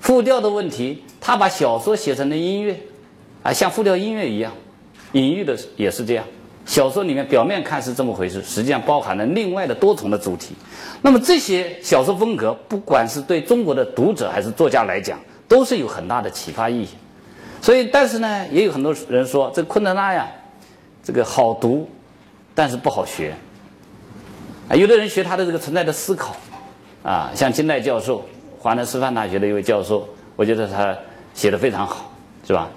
[0.00, 2.78] 复调的问题，他把小说写成了音乐，
[3.42, 4.52] 啊，像复调音乐一样。
[5.12, 6.26] 隐喻的也是这样，
[6.66, 10.54] 小说里面表面看是这么回事，实际上包含了另外的多重的主题。
[11.00, 16.88] 那么这些小说风格，不管是对中国的读者还是作家来讲，都是有很大的启发意义，
[17.62, 20.28] 所以，但是呢，也有很多人说，这昆德拉呀，
[21.02, 21.88] 这个好读，
[22.54, 23.34] 但是不好学。
[24.68, 26.36] 啊，有的人学他的这个存在的思考，
[27.02, 28.24] 啊，像金代教授，
[28.58, 30.96] 华南师范大学的一位教授，我觉得他
[31.34, 32.12] 写的非常好，
[32.46, 32.68] 是吧？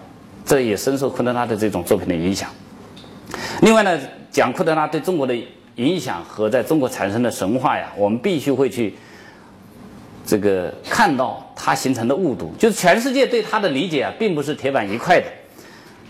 [0.46, 2.50] 这也深受昆德拉的这种作品的影响。
[3.62, 4.00] 另外呢，
[4.32, 5.36] 讲昆德拉对中国的
[5.76, 8.96] 影响和在中国产生的神话呀，我们必须会去。
[10.26, 15.26] 这个看到它形成的误读，就是全世界对它的理解啊，并不是铁板一块的。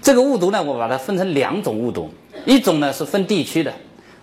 [0.01, 2.09] 这个误读呢，我把它分成两种误读，
[2.43, 3.71] 一种呢是分地区的，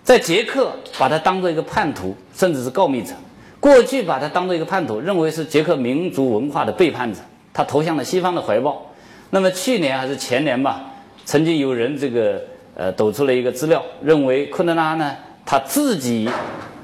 [0.05, 3.15] 在捷克把他当做一个叛徒，甚至是告密者。
[3.59, 7.19] 过去把他当做一个叛徒，认为是捷克民族文化的背叛者，
[7.53, 8.85] 他投向了西方的怀抱。
[9.31, 10.85] 那么去年还是前年吧，
[11.25, 12.41] 曾经有人这个
[12.77, 16.29] 呃抖出了一个资料，认为昆德拉呢他自己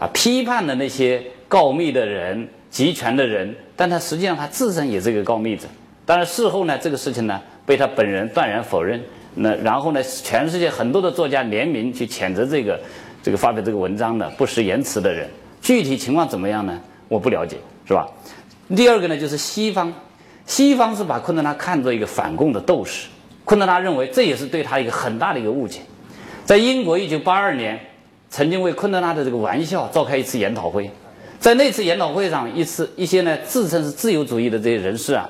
[0.01, 2.49] 啊批判的那些告密的人。
[2.71, 5.67] 集权的人，但他实际上他自身也是一个告密者。
[6.07, 9.03] 当然事后呢，这个事情呢被他本人断然否认。
[9.35, 12.79] 那然后呢，全世界很多的作家联名去谴责这个
[13.23, 15.29] 这个发表这个文章的不识言辞的人。
[15.61, 16.81] 具体情况怎么样呢？
[17.09, 17.57] 我不了解，
[17.87, 18.09] 是吧？
[18.75, 19.93] 第二个呢，就是西方，
[20.47, 23.09] 西方是把昆德拉看作一个反共的斗士。
[23.45, 25.81] 昆德拉认为这也是对他一个很大的一个误解。
[26.45, 27.79] 在英国，一九八二年
[28.29, 30.91] 曾经为昆德拉的这个玩笑召开一次研讨会。
[31.39, 35.29] 在那次研讨会上，一次一些呢自称是自由主义的这些人士啊，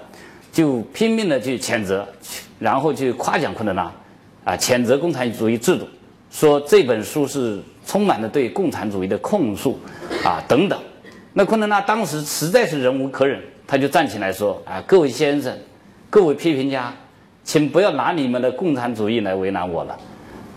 [0.53, 2.07] 就拼命的去谴责，
[2.59, 3.91] 然后去夸奖昆德拉，
[4.45, 5.87] 啊，谴责共产主义制度，
[6.31, 9.79] 说这本书是充满了对共产主义的控诉，
[10.25, 10.79] 啊等等。
[11.33, 15.57] 那昆德拉当时实在是忍无可忍，他就站起来说：“啊，各位先生，
[16.09, 16.95] 各位批评家，
[17.45, 19.99] 请不要拿你们的共产主义来为难我了。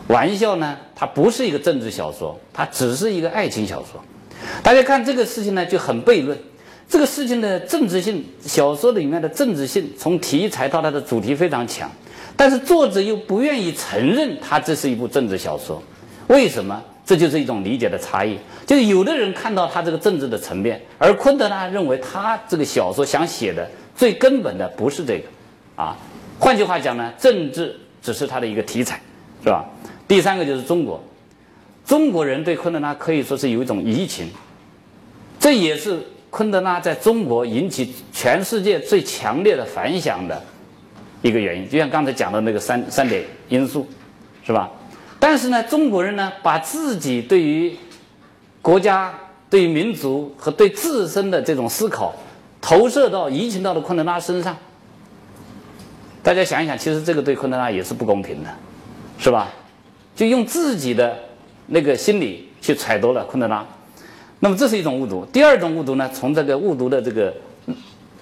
[0.07, 4.03] 玩笑呢，它不是一个政治小说，它只是一个爱情小说。”
[4.62, 6.38] 大家看这个事情呢，就很悖论。
[6.89, 11.89] 这个事情的政治性，小说里面的政治性，从题材到它的主题非常强，
[12.35, 15.81] 但是作者又不愿意承认它这是一部政治小说。
[16.27, 16.81] 为什么？
[17.05, 18.37] 这就是一种理解的差异。
[18.65, 25.25] 就是有的人看到他这个政治的层面，而昆德拉认为他这个小说想写的最根本的不是这个。
[25.75, 25.97] 啊，
[26.39, 29.01] 换句话讲呢，政治只是他的一个题材，
[29.43, 29.65] 是吧？
[30.07, 31.03] 第三个就是中国。
[31.85, 34.29] 中国人对昆德拉可以说是有一种移情，
[35.37, 40.41] 这也是昆德拉在中国引起全世界最强烈的反响的
[41.23, 41.67] 一个原因。
[41.67, 43.88] 就像刚才讲的那个三三点因素，
[44.45, 44.69] 是吧？
[45.19, 47.75] 但是呢，中国人呢，把自己对于
[48.62, 49.12] 国家、
[49.49, 52.13] 对于民族和对自身的这种思考
[52.62, 54.55] 投射到移情到了昆德拉身上。
[56.21, 58.49] 大家想一想，其实这个对昆德拉也是不公平的，
[59.17, 59.49] 是吧？
[60.15, 61.17] 就用自己的。
[61.65, 63.65] 那个心理去揣度了昆德拉，
[64.41, 65.25] 那么这是一种误读。
[65.31, 67.33] 第二种误读呢，从这个误读的这个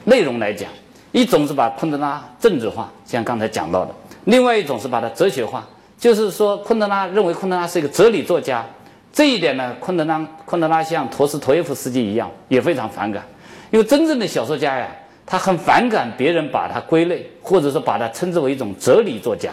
[0.04, 0.70] 内容来讲，
[1.12, 3.92] 一种是把昆德拉政治化，像刚才讲到的；
[4.26, 8.66] 另外一种是把它哲学化，就是说昆德拉认为昆德拉是一个哲理作家。
[9.14, 13.22] 这一点呢，昆德拉昆德拉像陀思妥耶夫斯基一样也非常反感，
[13.70, 14.88] 因为真正的小说家呀，
[15.26, 19.52] 他很反感别人把他归类，或者说把他称之为一种哲理作家。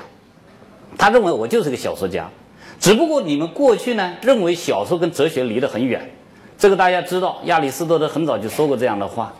[0.97, 2.29] 他认为我就是个小说家。
[2.79, 6.09] 只不过你们过去呢认为小说跟哲学离得很远，
[6.57, 9.33] 这个大家知道，亚里士多德很早就说过这样的话，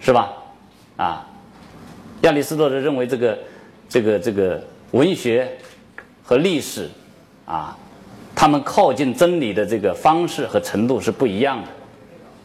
[0.00, 0.32] 是吧？
[0.96, 1.26] 啊，
[2.22, 3.38] 亚里士多德认为这个
[3.88, 5.50] 这个这个文学
[6.22, 6.88] 和历史
[7.44, 7.76] 啊，
[8.34, 11.68] 他们靠近真理的这个方式和程度是不一样的，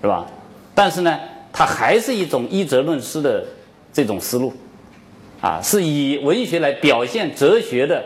[0.01, 0.25] 是吧？
[0.75, 1.19] 但是呢，
[1.51, 3.43] 它还是一种依哲论诗的
[3.91, 4.53] 这种思路，
[5.41, 8.03] 啊，是以文学来表现哲学的。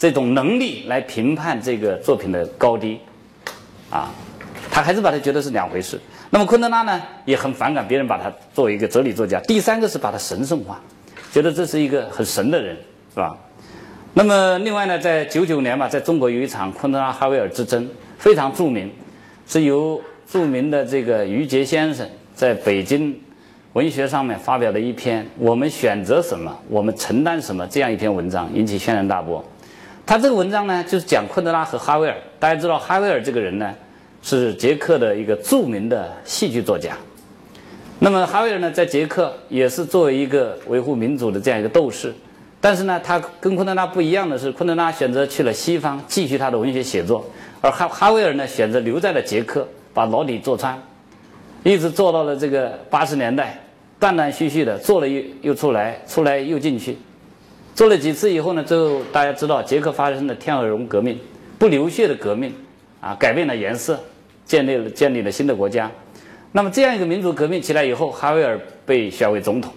[0.00, 3.00] 这种能力来评判这个作品的高低，
[3.90, 4.08] 啊，
[4.70, 5.98] 他还是把它觉得是两回事。
[6.30, 9.40] 那么昆德拉呢，也很反感别人把他作为一个哲理作家。
[9.40, 10.80] 第三个是把他神圣化，
[11.32, 12.76] 觉得这是一个很神的人，
[13.12, 13.36] 是吧？
[14.14, 17.88] 那么另外呢，在九九年吧，在中国有一场昆德拉哈维尔之争，
[18.18, 18.90] 非常著名，
[19.46, 23.16] 是由著名的这个于杰先生在北京
[23.74, 29.44] 文学上面发表的一篇“我们选择什么，我们承担什么”这样一篇文章，引起轩然大波。
[30.06, 32.16] 他这个文章呢，就是讲昆德拉和哈维尔。
[32.40, 33.72] 大家知道哈维尔这个人呢，
[34.22, 36.96] 是捷克的一个著名的戏剧作家。
[38.00, 42.14] 那么哈维尔呢，在捷克也是作为一个维护民主的这样一个斗士，
[42.60, 47.28] 但是呢，他跟昆德拉不一样的是，昆德拉选择去了西方继续他的文学写作，
[47.60, 50.80] 而哈哈维尔呢，选择留在了捷克，把牢底坐穿，
[51.64, 53.58] 一直做到了这个八十年代，
[53.98, 56.96] 断断续续的做了又又出来，出来又进去，
[57.74, 61.18] 做了几次以后呢，最后大家知道捷克发生了天鹅绒革命，
[61.58, 62.54] 不流血的革命，
[63.00, 63.98] 啊，改变了颜色，
[64.44, 65.90] 建立了建立了新的国家。
[66.52, 69.72] 那么这样一个民主革命起来以后，哈维尔被选为总统，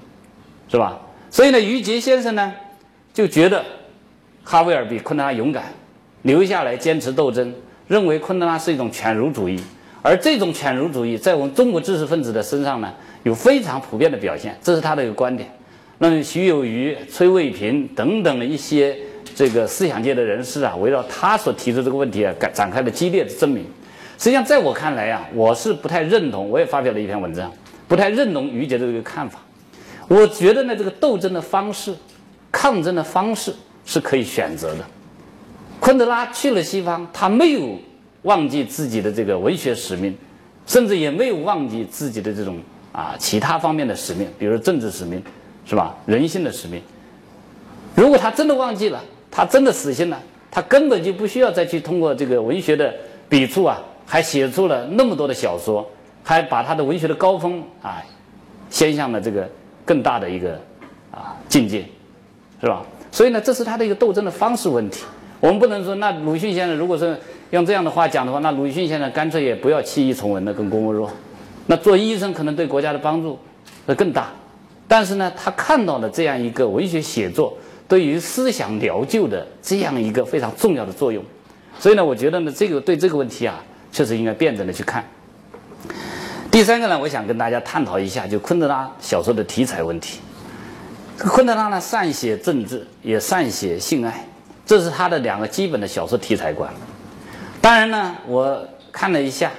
[0.70, 1.00] 是吧？
[1.30, 2.54] 所以呢，于杰先生呢
[3.14, 3.64] 就觉得
[4.44, 5.66] 哈维尔比昆德拉勇敢，
[6.24, 7.54] 留下来坚持斗争，
[7.88, 9.62] 认为昆德拉是一种犬儒主义，
[10.02, 12.92] 而这种犬儒主义在我们中国知识分子的身上呢
[13.24, 15.50] 有非常普遍的表现，这是他的一个观点。
[16.00, 18.98] 那么徐有余、崔卫平等等的一些
[19.36, 23.66] 这个思想界的人士啊，围绕他所提出这个问题啊，展展开了激烈的争鸣。
[24.22, 26.48] 实际上，在我看来啊，我是不太认同。
[26.48, 27.52] 我也发表了一篇文章，
[27.88, 29.40] 不太认同于杰的这个看法。
[30.08, 31.92] 我觉得呢，这个斗争的方式、
[32.52, 33.52] 抗争的方式
[33.84, 34.86] 是可以选择的。
[35.80, 37.80] 昆德拉去了西方，他没有
[38.22, 40.16] 忘记自己的这个文学使命，
[40.68, 42.60] 甚至也没有忘记自己的这种
[42.92, 45.20] 啊其他方面的使命，比如政治使命，
[45.66, 45.98] 是吧？
[46.06, 46.80] 人性的使命。
[47.96, 52.94] 如果他真的忘记了，他真的死心了，他根本就不需要再去通过这个文学的
[53.28, 53.82] 笔触啊。
[54.12, 55.90] 还写出了那么多的小说，
[56.22, 58.04] 还把他的文学的高峰啊，
[58.70, 59.50] 掀向了这个
[59.86, 60.60] 更大的一个
[61.12, 61.86] 啊境界，
[62.60, 62.86] 是吧？
[63.10, 65.06] 所以呢，这是他的一个斗争的方式问题。
[65.40, 67.18] 我们不能说，那鲁迅先生如果是
[67.52, 71.10] 用这样的话讲的话，那鲁迅先生干脆也不要弃医从文了，跟郭沫若，
[71.68, 73.40] 那做医生可能对国家的帮助
[73.88, 74.28] 会更大。
[74.90, 81.24] 但是呢，他看到了这样一个文学写作对于思想疗救的这样一个非常重要的作用。
[81.80, 83.64] 所以呢，我觉得呢，这个对这个问题啊。
[83.92, 85.04] 确实应该辩证的去看。
[86.50, 90.20] 第三个呢，我想跟大家探讨一下，就昆德拉小说的题材问题。
[91.18, 94.28] 昆德拉呢，善写政治，也善写性爱，
[94.66, 96.70] 这是他的两个基本的小说题材观。
[97.62, 99.52] 当然呢，我看了一下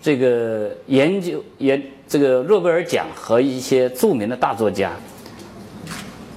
[0.00, 4.92] 这个研究研这个诺贝尔奖和一些著名的大作家，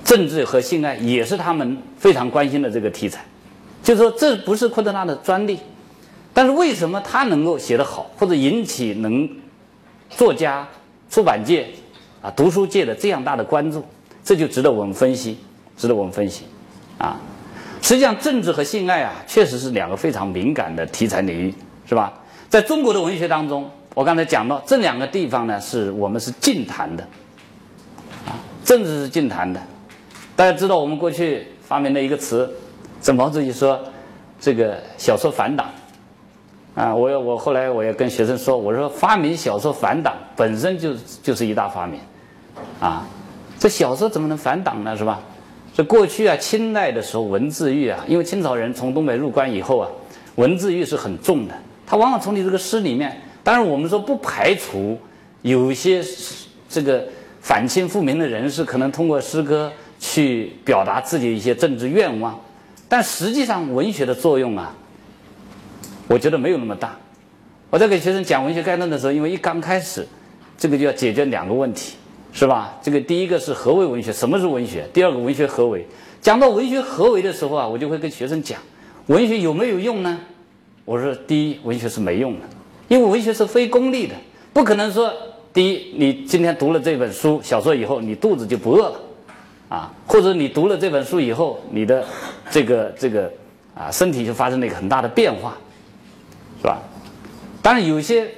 [0.04, 3.24] 政治和性爱也是他们非常关心的这个题材。
[3.84, 5.60] 就是说，这不是昆德拉的专利。
[6.38, 9.28] 但是为什么他能够写得好，或者引起能
[10.08, 10.68] 作家、
[11.10, 11.68] 出版界
[12.22, 13.84] 啊、读书界的这样大的关注？
[14.24, 15.40] 这就值得我们分析，
[15.76, 16.44] 值得我们分析
[17.00, 17.20] 啊！
[17.82, 21.52] 实际上，政治和性爱啊，确实是两个非常敏感的题材领域，
[21.90, 22.14] 是吧？
[22.48, 27.04] 在中国的文学当中，我刚才讲到这两个地方呢，是我们是禁谈的
[28.28, 29.60] 啊，政治是禁谈的。
[30.36, 32.48] 大家知道，我们过去发明了一个词，
[33.02, 33.80] 这毛主席说
[34.40, 35.68] 这个小说反党。
[36.78, 42.00] 啊，我要我后来我也跟学生说，我说发明小说反党本身就就是一大发明，
[42.80, 43.04] 啊，
[43.58, 44.96] 这小说怎么能反党呢？
[44.96, 45.20] 是吧？
[45.74, 49.90] 这过去啊，清代的时候文字狱啊，因为清朝人从东北入关以后啊，
[50.36, 54.96] 文字狱是很重的，他往往从你这个诗里面，当然我们说不排除
[55.42, 56.04] 有一些
[56.70, 57.04] 这个
[57.42, 62.40] 反清复明的人士可能通过诗歌去表达自己一些政治愿望，
[62.88, 64.72] 但实际上文学的作用啊。
[66.08, 66.96] 我觉得没有那么大。
[67.70, 70.08] 我在给学生讲文学概论的时候，因为一刚开始，
[70.58, 71.96] 这个就要解决两个问题，
[72.32, 72.78] 是吧？
[72.82, 74.88] 这个第一个是何为文学，什么是文学？
[74.94, 75.86] 第二个文学何为？
[76.22, 78.60] 讲到文学何为的时候啊，我就会跟学生讲，
[79.08, 80.18] 文学有没有用呢？
[80.86, 82.46] 我说，第一，文学是没用的，
[82.88, 84.16] 因为文学是非功利的，
[84.54, 85.14] 不可能说，
[85.54, 89.00] 第一，你今天读了这本书小说以后，你肚子就不饿了，
[89.68, 92.06] 啊，或者你读了这本书以后，你的
[92.50, 93.30] 这个这个
[93.76, 95.58] 啊身体就发生了一个很大的变化。
[96.68, 96.82] 是吧？
[97.62, 98.30] 当然，有些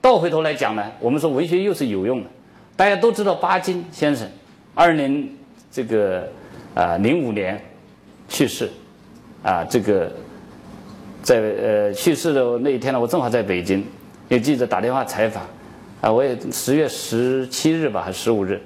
[0.00, 2.30] 倒回头来讲呢，我们说文学又是有用的。
[2.74, 4.26] 大家都知道巴金先生，
[4.74, 5.36] 二零
[5.70, 6.26] 这个
[6.74, 7.62] 啊零五年
[8.30, 8.70] 去世，
[9.42, 10.10] 啊这个
[11.22, 13.84] 在呃去世的那一天呢，我正好在北京，
[14.28, 15.44] 有记者打电话采访，
[16.00, 18.58] 啊我也十月十七日吧还是十五日，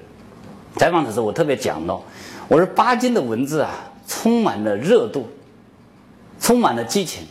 [0.77, 2.01] 采访的时候我特别讲到，
[2.47, 3.71] 我说巴金的文字啊
[4.07, 5.27] 充满了热度，
[6.39, 7.27] 充满了激情。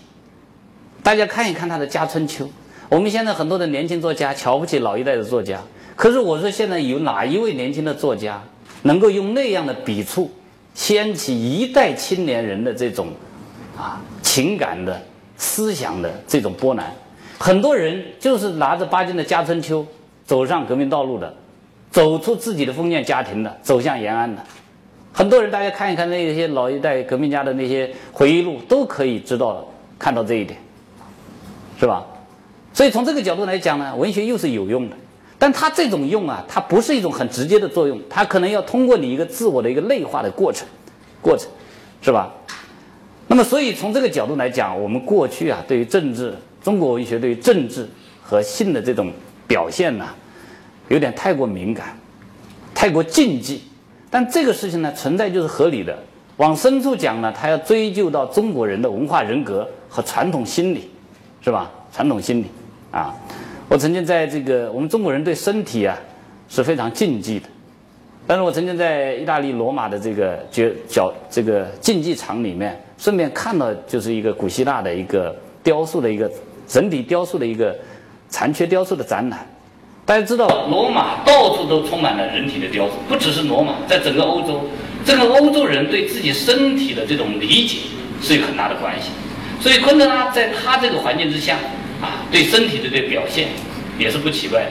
[1.04, 2.46] 大家看一看他的《家春秋》。
[2.88, 5.60] 我们现在很多的年轻作家瞧不起老一代的作家，
[5.94, 8.42] 可是我说现在有哪一位年轻的作家
[8.84, 10.30] 能够用那样的笔触
[10.72, 13.08] 掀起一代青年人的这种
[13.76, 14.98] 啊情感的、
[15.36, 16.90] 思想的这种波澜。
[17.38, 19.82] 很多人就是拿着巴金的《家春秋》
[20.24, 21.34] 走上革命道路的，
[21.90, 24.42] 走出自己的封建家庭的，走向延安的。
[25.12, 30.58] 很多人，大家看一看那些老一代革命家的那些回忆录，都可以知道看到这一点，
[31.78, 32.04] 是吧？
[32.72, 34.96] 所以从这个角度来讲呢，文学又是有用的。
[35.38, 40.66] 但它这种用啊，它不是一种很直接的作用，它可能要通过你一个自我的一个内化的过程，
[41.20, 41.48] 过程，
[42.00, 42.32] 是吧？
[43.26, 47.86] 那么，所以从这个角度来讲，我们过去啊，对于政治，中国文学对于政治
[48.22, 49.12] 和性的这种
[49.46, 50.06] 表现呢，
[50.88, 51.98] 有点太过敏感，
[52.74, 53.62] 太过禁忌。
[54.08, 55.98] 但这个事情呢，存在就是合理的。
[56.36, 60.88] 往深处讲呢，它要追究到中国人的文化人格和传统心理，
[61.44, 61.70] 是吧？
[61.92, 62.46] 传统心理
[62.90, 63.14] 啊。
[63.68, 65.96] 我曾经在这个我们中国人对身体啊
[66.48, 67.46] 是非常禁忌的，
[68.26, 76.30] 但是我曾经在意大利罗马的这个角角这个竞技场里面，顺便看到就是一个古希腊的一个雕塑的一个
[76.66, 77.76] 整体雕塑的一个
[78.28, 79.46] 残缺雕塑的展览。
[80.06, 84.60] 大家知道，罗马到处都充满了人体的雕塑，不只是罗马，在整个欧洲，
[85.04, 87.78] 这个欧洲人对自己身体的这种理解
[88.20, 89.10] 是有很大的关系。
[89.60, 91.56] 所以昆德拉在他这个环境之下。
[92.02, 93.48] 啊，对身体的这个表现
[93.98, 94.70] 也是不奇怪的。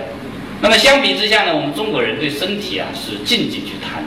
[0.62, 4.04] 那么相比之下呢，我们中国人对身体啊是禁忌去谈，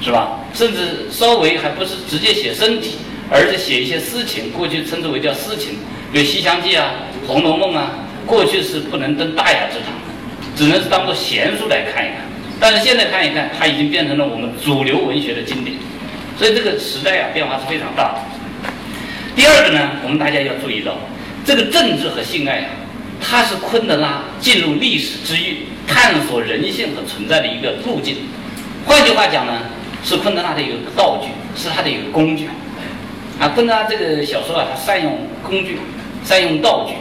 [0.00, 0.40] 是吧？
[0.54, 2.92] 甚至稍微还不是直接写身体，
[3.30, 5.74] 而是写一些私情，过去称之为叫私情，
[6.10, 6.94] 比如《西厢记》啊、
[7.26, 7.90] 《红楼梦》啊，
[8.24, 12.20] 过去是不能登大雅之堂的，只能是当做闲书来看一看。
[12.58, 15.76] 但是现在看一看，它已经变成了我们主流文学的经典。
[16.38, 18.35] 所以这个时代啊变化是非常大的。
[19.36, 20.96] 第二个呢，我们大家要注意到。
[21.44, 22.70] 这个政治和性爱啊，
[23.20, 28.16] 它是昆德拉进入历史之域、探索人性和存在的一个路径。
[28.86, 29.60] 换句话讲呢，
[30.02, 32.48] 是昆德拉的一个道具，是他的一个工具。
[33.38, 35.78] 啊，昆德拉这个小说啊，他善用工具，
[36.24, 36.94] 善用道具，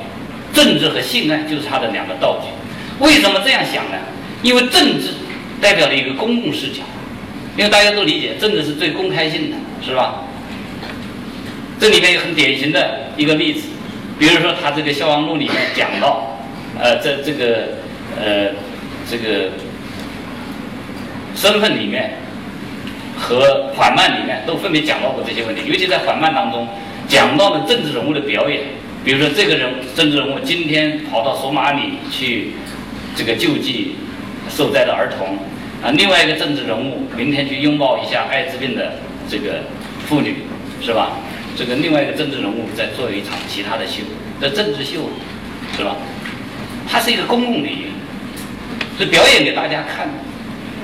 [0.53, 3.03] 政治和性爱就是他的两个道具。
[3.03, 3.97] 为什么这样想呢？
[4.43, 5.11] 因为政治
[5.61, 6.83] 代表了一个公共视角，
[7.55, 10.23] 因为大家都理解，政治是最公开性的，是吧？
[11.79, 13.67] 这里面有很典型的一个例子。
[14.17, 16.37] 比如说，他这个《消亡录》里面讲到，
[16.79, 17.67] 呃，在这个
[18.17, 18.49] 呃
[19.09, 19.51] 这个
[21.35, 22.13] 身份里面
[23.17, 26.65] 和缓慢里面都分别讲到过这些问题，尤其在缓慢当中
[27.09, 28.61] 讲到了政治人物的表演。
[29.03, 32.53] 比如说，这个人政治人物今天跑到索马里去
[33.17, 33.97] 这个救济
[34.49, 35.37] 受灾的儿童，
[35.83, 38.93] 啊，另外一个政治人物明天去拥抱一下艾滋病的
[39.29, 39.59] 这个
[40.07, 40.37] 妇女，
[40.81, 41.17] 是吧？
[41.55, 44.03] 这个另外一个政治人物在做一场其他的秀，
[44.41, 45.09] 这政治秀，
[45.77, 45.95] 是吧？
[46.89, 47.87] 它是一个公共领域，
[48.97, 50.09] 是表演给大家看。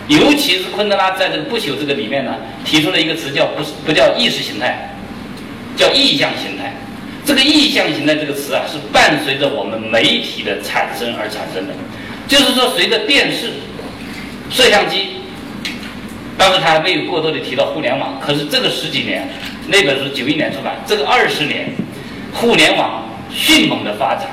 [0.08, 4.96] 尤其是昆德拉在这个不朽这个里面呢，提出了一个词叫不不叫意识形态，
[5.78, 6.74] 叫意象形态。
[7.24, 11.74] 这个意象形态这个词啊，是伴随着我们媒体的产生而产生的，
[12.28, 13.52] 就是说随着电视、
[14.50, 15.18] 摄像机。
[16.38, 19.30] 当时他还没有过多的提到互联网，可是这个十几年，
[19.68, 21.70] 那本书九一年出版，这个二十年，
[22.34, 24.28] 互联网迅猛的发展，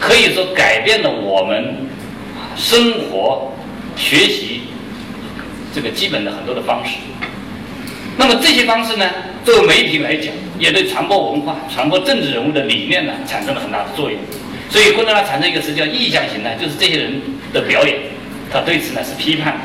[0.00, 1.88] 可以说改变了我们
[2.56, 3.52] 生活、
[3.96, 4.62] 学习
[5.74, 6.96] 这个基本的很多的方式。
[8.16, 9.10] 那么这些方式呢，
[9.44, 14.18] 作为媒体来讲，也对传播文化、传播政治人物的理念呢，产生了很大的作用。
[14.70, 17.20] 所以昆德拉产生一个词叫意象型呢，就是这些人
[17.52, 17.96] 的表演，
[18.52, 19.60] 他对此呢是批判的。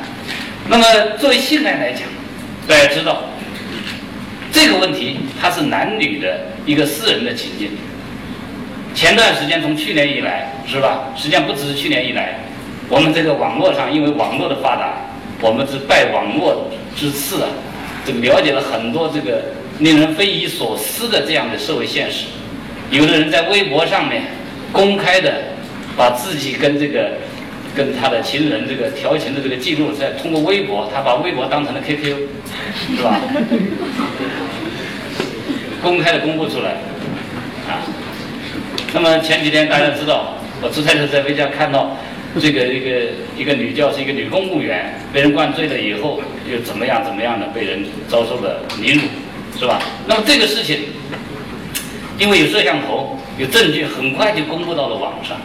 [0.67, 2.01] 那么，作为现代来讲，
[2.67, 3.23] 大家知道
[4.51, 7.71] 这个问题，它是男女的一个私人的情境。
[8.95, 11.09] 前段时间，从去年以来，是吧？
[11.15, 12.39] 实际上不只是去年以来，
[12.89, 14.93] 我们这个网络上，因为网络的发达，
[15.41, 17.49] 我们是拜网络之赐啊，
[18.05, 19.43] 这个了解了很多这个
[19.79, 22.25] 令人匪夷所思的这样的社会现实。
[22.91, 24.23] 有的人在微博上面
[24.71, 25.33] 公开的
[25.95, 27.11] 把自己跟这个。
[27.75, 32.17] 跟他的情人这个调情的这个记录，在通过微博，他把微博当成了 QQ，
[32.95, 33.19] 是吧？
[35.81, 36.71] 公开的公布出来，
[37.69, 37.79] 啊。
[38.93, 41.95] 那么前几天大家知道，我出差的时在微家看到，
[42.39, 42.89] 这个一个
[43.37, 46.19] 一个女教师，一个女公务员被人灌醉了以后，
[46.51, 49.01] 又怎么样怎么样的被人遭受了凌辱，
[49.57, 49.79] 是吧？
[50.07, 50.79] 那么这个事情，
[52.17, 55.37] 因为有摄像头，有证据，很快就公布到了网上。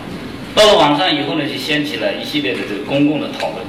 [0.55, 3.65] 到了网上以后呢，就掀起了一系列的这个公共的讨论。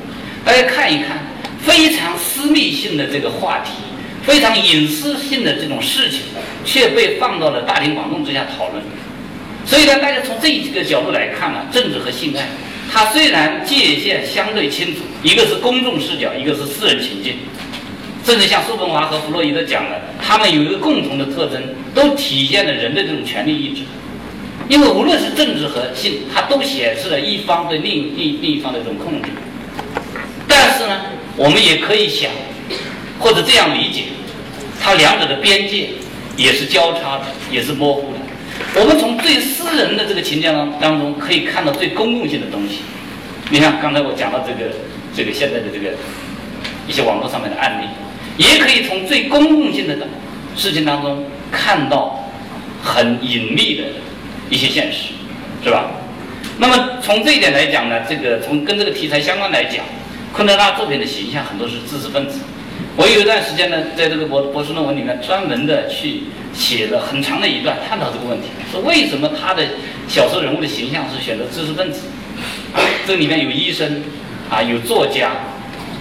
[0.45, 1.25] 大家看一看，
[1.59, 3.71] 非常私密性的这个话题，
[4.23, 6.19] 非常隐私性的这种事情，
[6.63, 8.83] 却被放到了大庭广众之下讨论。
[9.65, 12.47] 所以呢，大家从这几个角度来看呢，政治和性爱，
[12.93, 17.33] 它虽然界限相对清楚，一个是公众视角，一个是私人情境，
[18.23, 21.59] 甚至像叔本华和弗洛伊德讲的，他们有一个共同的特征，
[21.95, 23.81] 都体现了人的这种权利意志。
[24.67, 29.29] 因为无论是政治和性，它都显示了一方对另另另一方的这种控制。
[30.47, 31.01] 但是呢，
[31.35, 32.31] 我们也可以想，
[33.19, 34.05] 或者这样理解，
[34.81, 35.89] 它两者的边界
[36.35, 38.19] 也是交叉的，也是模糊的。
[38.79, 42.79] 我们从最私人的这个情节当当中，可以看到最公共性的东西。
[43.51, 44.71] 你看刚才我讲到这个
[45.15, 45.95] 这个现在的这个
[46.87, 47.85] 一些网络上面的案例，
[48.43, 49.95] 也可以从最公共性的
[50.55, 52.31] 事情当中看到
[52.81, 53.83] 很隐秘的。
[54.49, 55.13] 一些现实，
[55.63, 55.91] 是吧？
[56.57, 59.83] 那么从这一点来讲呢，这个从跟这个题材相关来讲，
[60.31, 62.39] 昆德拉作品的形象很多是知识分子。
[62.95, 66.23] 我有一段时间呢，在这个博博士论文里面专门的去
[66.53, 69.63] 写了很长的一段探讨这个问题，说为什么他的
[70.07, 72.01] 小说人物的形象是选择知识分子？
[73.05, 74.01] 这里面有医生，
[74.49, 75.31] 啊，有作家，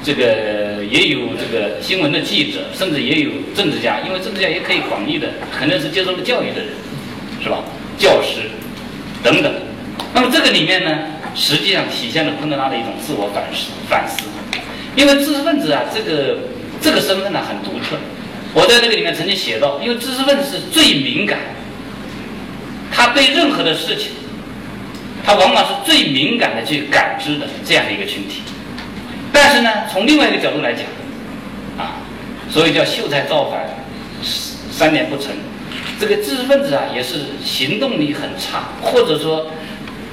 [0.04, 5.28] 这个也有这个新闻的记者，甚至也有政治家，因为政治家也可以广义的，
[5.58, 6.68] 肯定是接受了教育的人，
[7.42, 7.64] 是吧？
[7.98, 8.50] 教师
[9.22, 9.52] 等等，
[10.12, 10.98] 那么这个里面呢，
[11.34, 14.24] 实际上体现了昆德拉的一种自我反思反思。
[14.96, 16.38] 因为知识分子啊，这个
[16.80, 17.96] 这个身份呢很独特。
[18.52, 21.38] 我在这个里面曾经写到，因为知识分子是最敏感，
[22.92, 24.12] 他对任何的事情，
[25.24, 28.42] 他往往是最敏感的去感知的这样的一个群体。
[29.32, 30.84] 但是呢，从另外一个角度来讲，
[31.76, 31.98] 啊，
[32.48, 33.60] 所以叫秀才造反，
[34.70, 35.32] 三年不成。
[36.00, 39.46] 这个知识分子啊，也是行动力很差，或者说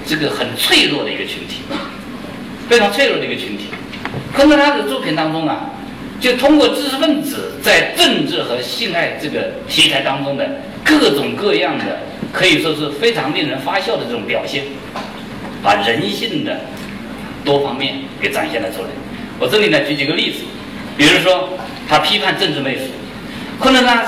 [0.06, 1.64] 这个很脆弱的一个群体，
[2.70, 3.66] 非常脆弱的一个群体。
[4.34, 5.72] 昆德拉的作品当中啊，
[6.20, 12.00] 就通过知识分子在政治和性爱这个题材当中的各种各样的，
[12.32, 14.66] 可以说是非常令人发笑的这种表现，
[15.64, 16.62] 把人性的
[17.44, 18.88] 多方面给展现了出来。
[19.40, 20.44] 我这里呢举几个例子，
[20.96, 21.50] 比如说
[21.90, 22.84] 他批判政治媚俗，
[23.60, 24.06] 昆德拉。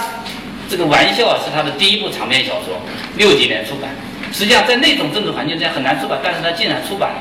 [0.74, 2.82] 这个玩笑啊，是他的第一部长篇小说，
[3.16, 3.92] 六几年出版。
[4.32, 7.18] 实际上，在那种政治环境之下很难出版，但是他竟然出版了。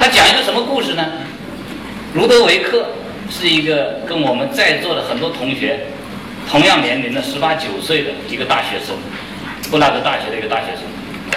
[0.00, 1.06] 他讲一个什么故事呢？
[2.14, 2.88] 卢德维克
[3.30, 5.86] 是一个跟我们在座的很多同学
[6.50, 8.96] 同样年龄的十八九岁的一个大学生，
[9.70, 10.82] 布拉格大学的一个大学生，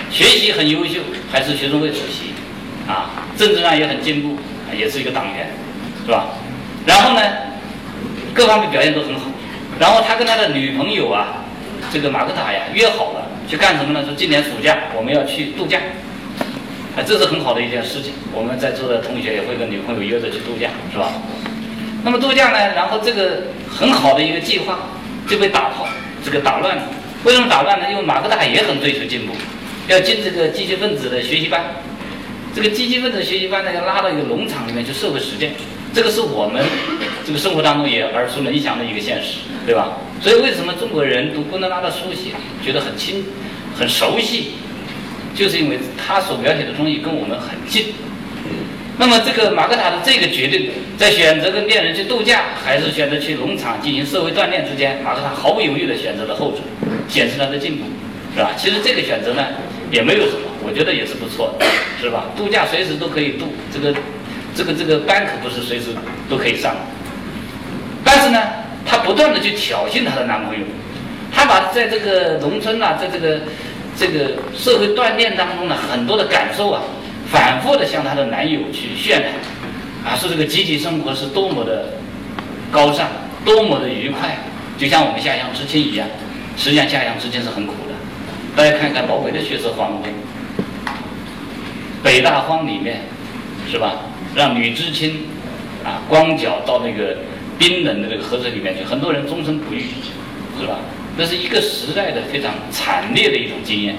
[0.09, 0.99] 学习很优秀，
[1.31, 2.33] 还是学生会主席，
[2.89, 4.35] 啊，政治上也很进步，
[4.75, 5.51] 也是一个党员，
[6.07, 6.29] 是吧？
[6.87, 7.21] 然后呢，
[8.33, 9.27] 各方面表现都很好。
[9.77, 11.37] 然后他跟他的女朋友啊。
[11.91, 14.05] 这个马克塔呀约好了去干什么呢？
[14.05, 15.79] 说今年暑假我们要去度假，
[16.95, 18.13] 啊，这是很好的一件事情。
[18.33, 21.11] 我们在座的同学也会跟女朋友约着去度假，是吧？
[22.03, 24.79] 那么度假呢，然后这个很好的一个计划
[25.27, 25.87] 就被打破，
[26.23, 26.83] 这个打乱了。
[27.23, 27.85] 为什么打乱呢？
[27.91, 29.33] 因为马克塔也很追求进步，
[29.87, 31.61] 要进这个积极分子的学习班。
[32.55, 35.51] 这个积极分子学习班呢，要拉到一个农场里面去社会实践。
[35.93, 36.63] 这个是我们
[37.25, 39.97] 这个生活当中也耳熟能详的一个现实，对吧？
[40.21, 42.31] 所以为什么中国人读昆德拉的书写
[42.63, 43.25] 觉得很亲、
[43.77, 44.51] 很熟悉，
[45.35, 47.93] 就是因为他所描写的东西跟我们很近。
[48.97, 56.59] 那么这个马克塔的这个决定，在选择跟恋人去度假，还是选择去农场进行社会锻炼之间，马克塔毫不犹豫地选择了后者，
[57.09, 57.85] 显示他的进步，
[58.33, 58.51] 是吧？
[58.55, 59.45] 其实这个选择呢，
[59.91, 61.65] 也没有什么，我觉得也是不错的，
[61.99, 62.25] 是吧？
[62.37, 63.93] 度假随时都可以度，这个。
[64.55, 65.87] 这个这个班可不是随时
[66.29, 66.75] 都可以上，
[68.03, 68.39] 但是呢，
[68.85, 70.65] 她不断的去挑衅她的男朋友，
[71.31, 73.41] 她把在这个农村呐，在这个
[73.97, 76.81] 这个社会锻炼当中呢，很多的感受啊，
[77.31, 79.31] 反复的向她的男友去渲染，
[80.05, 81.93] 啊，说这个集体生活是多么的
[82.71, 83.07] 高尚，
[83.45, 84.37] 多么的愉快，
[84.77, 86.05] 就像我们下乡知青一样，
[86.57, 87.93] 实际上下乡知青是很苦的。
[88.53, 90.11] 大家看看老北的血色黄昏，
[92.03, 93.01] 北大荒里面，
[93.71, 93.95] 是吧？
[94.35, 95.25] 让女知青
[95.83, 97.17] 啊光脚到那个
[97.57, 99.85] 冰冷的那个河水里面去，很多人终身不育，
[100.59, 100.79] 是吧？
[101.17, 103.95] 那是一个时代的非常惨烈的一种经验，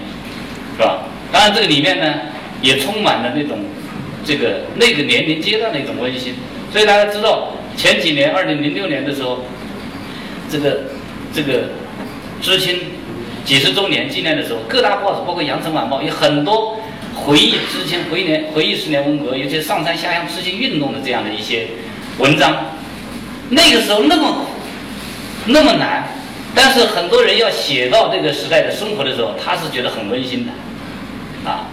[0.77, 1.05] 是吧？
[1.31, 2.15] 当然这个里面呢
[2.61, 3.59] 也充满了那种
[4.25, 6.35] 这个那个年龄阶段的一种温馨。
[6.73, 9.45] 所以大家知道前几年二零零六年的时候，
[10.49, 10.85] 这个
[11.35, 11.65] 这个
[12.41, 12.79] 知青
[13.45, 16.79] 几十周年纪念的时候，各大报纸包括《羊城晚报》有很多。
[17.25, 21.69] 回忆之前，回忆年，回忆十年文革，尤其上山下乡知青运动的这样的一些
[22.19, 22.67] 文章，
[23.51, 24.47] 那个时候那么苦，
[25.47, 26.09] 那么难，
[26.53, 31.69] 但是很多人要写到这个时代的生活的时候，他是觉得很温馨的，啊，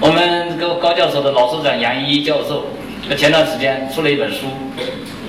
[0.00, 2.66] 我们高高教授的老师长杨一教授，
[3.16, 4.48] 前段时间出了一本书，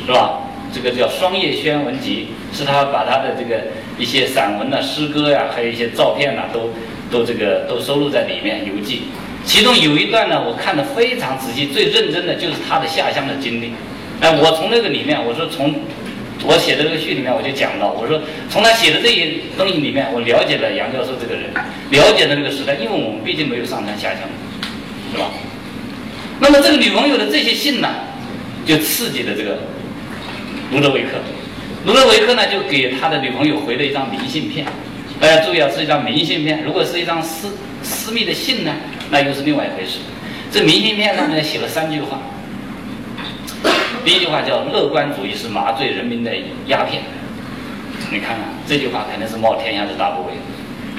[0.05, 0.39] 是吧？
[0.73, 3.61] 这个叫《双叶轩文集》，是他把他的这个
[3.97, 6.69] 一些散文呐、诗歌呀，还有一些照片呐，都
[7.09, 9.03] 都这个都收录在里面游记。
[9.45, 13.73] 其中有一段呢，我看的非常仔细，最认真的就是他的下乡的经历。
[14.21, 15.73] 哎，我从那个里面，我说从
[16.43, 21.51] 我写的这个序里面我就讲到，我说从他写的这些东西里面，我了解了杨教授这个人，
[21.89, 24.19] 了解了这个时代，因为我们毕竟没有上山下乡，
[25.11, 25.31] 是吧？
[26.39, 27.89] 那么这个女朋友的这些信呢，
[28.65, 29.59] 就刺激了这个
[30.71, 31.09] 卢德维克。
[31.85, 34.65] 卢德维克呢，就给他的女朋友回了一张明信片。
[35.19, 36.63] 大家注意啊，是一张明信片。
[36.63, 38.73] 如果是一张私私密的信呢，
[39.11, 39.99] 那又是另外一回事。
[40.51, 42.17] 这明信片上面写了三句话。
[44.03, 46.31] 第一句话叫“乐观主义是麻醉人民的
[46.65, 47.03] 鸦片”。
[48.11, 50.33] 你看看这句话肯定是冒天下之大不韪，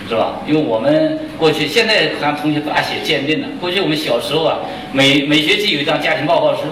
[0.09, 0.37] 是吧？
[0.47, 3.49] 因为我们过去现在好像同学大写鉴定了。
[3.61, 4.59] 过去我们小时候啊，
[4.93, 6.63] 每每学期有一张家庭报告书，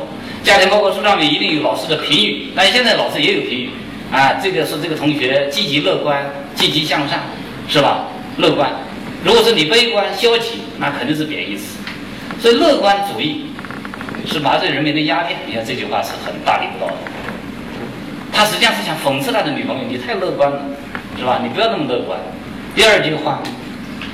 [0.45, 2.49] 家庭报告书上面一定有老师的评语。
[2.55, 3.70] 但现在老师也有评语
[4.12, 6.24] 啊，这个是这个同学积极乐观、
[6.55, 7.18] 积极向上，
[7.68, 8.05] 是吧？
[8.36, 8.70] 乐观。
[9.25, 11.79] 如果是你悲观、消极，那肯定是贬义词。
[12.41, 13.47] 所以乐观主义。
[14.27, 16.97] 是麻醉人民的鸦片，你看这句话是很大逆不道的。
[18.31, 20.62] 他实际上是想讽刺他的女朋友，你太乐观了，
[21.18, 21.41] 是吧？
[21.43, 22.21] 你不要那么乐观。
[22.75, 23.43] 第二句话，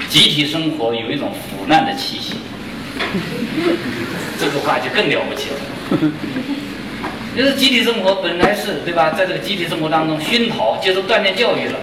[0.09, 2.37] 集体生活有一种腐烂的气息，
[4.39, 6.11] 这个话就更了不起了。
[7.37, 11.79] 就是集体生活本来是对吧，在这个集体生活当中熏陶、接受锻炼教育了，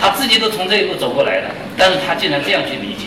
[0.00, 3.06] 他自己都从这一步走过来的，但是他竟然这样去理解。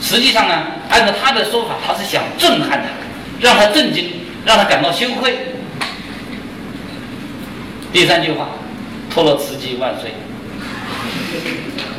[0.00, 2.88] 实际上呢，按照他的说法，他是想震撼他。
[3.40, 4.10] 让他震惊，
[4.44, 5.32] 让他感到羞愧。
[7.92, 8.48] 第三句话，
[9.08, 10.10] 托洛茨基万岁！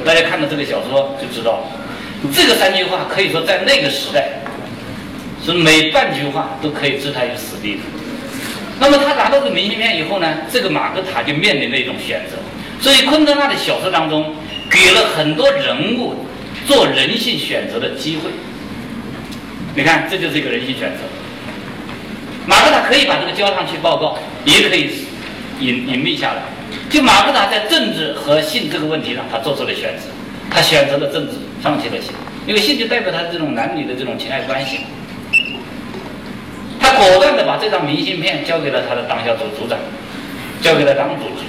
[0.04, 1.64] 大家看到这个小说就知道了，
[2.36, 4.42] 这个三句话可以说在那个时代，
[5.46, 7.80] 是每半句话都可以置他于死地的。
[8.78, 12.36] 那么他拿到这明信片以后呢，这个马格塔就面临了一种选择。
[12.82, 14.36] 所以昆德拉的小说当中，
[14.70, 16.26] 给了很多人物
[16.66, 18.30] 做人性选择的机会。
[19.76, 21.04] 你看，这就是一个人性选择。
[22.46, 24.90] 马克塔可以把这个交上去报告，也可以
[25.60, 26.42] 隐隐秘下来。
[26.90, 30.06] 就马克塔在政治和性这个问题上，他做出了选择，
[30.50, 32.14] 他选择了政治，放弃了性，
[32.48, 34.80] 因为性就代表他这种男女的这种情爱关系。
[36.80, 39.78] 他果断的把这张明信片交给了他的党小组组长，
[40.62, 41.44] 交给了党组织。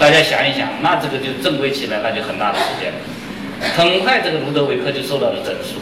[0.00, 2.90] 大家想一想，那这个就正规起来，那就很大的时间。
[3.76, 5.76] 很快，这个卢德维克就受到了整肃。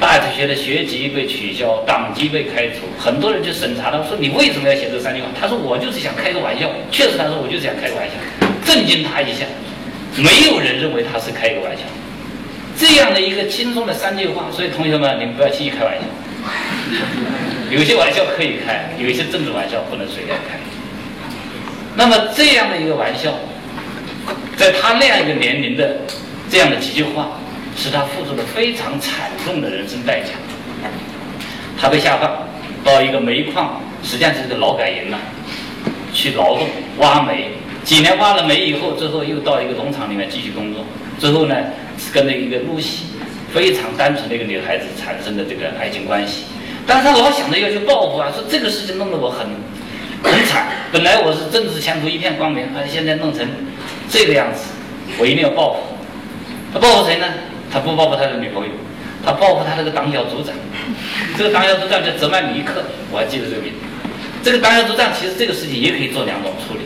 [0.00, 5.28] 大学的学籍被取消，党籍被开除，很多人就审查他，说你为什么要写这三句话？
[5.40, 6.68] 他说我就是想开个玩笑。
[6.90, 8.14] 确实，他说我就是想开个玩笑，
[8.66, 9.46] 震惊他一下。
[10.16, 11.84] 没有人认为他是开个玩笑，
[12.76, 14.46] 这样的一个轻松的三句话。
[14.50, 16.02] 所以同学们，你们不要轻易开玩笑。
[17.70, 20.58] 有些玩笑可以开，有一些政治玩笑不能随便开。
[21.94, 23.34] 那么这样的一个玩笑，
[24.56, 25.96] 在他那样一个年龄的
[26.50, 27.28] 这样的几句话。
[27.76, 30.32] 使他付出了非常惨重的人生代价。
[31.80, 32.46] 他被下放
[32.84, 35.18] 到一个煤矿，实际上是一个劳改营了，
[36.12, 36.66] 去劳动
[36.98, 37.52] 挖煤。
[37.84, 40.84] 几年挖了煤以后，最后又到一个农场里面继续工作。
[41.18, 41.56] 最后呢，
[41.96, 43.06] 是跟那一个露西，
[43.54, 46.44] 非常单纯的一个女孩子产生的这个爱情关系。
[46.86, 49.46] 但是他老想着要去报复啊，说这个事情弄得我很
[50.22, 50.66] 很惨。
[50.92, 53.48] 本来我是政治前途一片光明，他现在弄成
[54.10, 54.64] 这个样子，
[55.18, 55.80] 我一定要报复。
[56.72, 57.26] 他报复谁呢？
[57.72, 58.70] 他不报复他的女朋友，
[59.24, 60.54] 他报复他那个党小组长。
[61.38, 62.82] 这个党小组长叫泽曼尼克，
[63.12, 63.78] 我还记得这个名字。
[64.42, 66.80] 这个党小组长其实这个事情也可以做两种处理：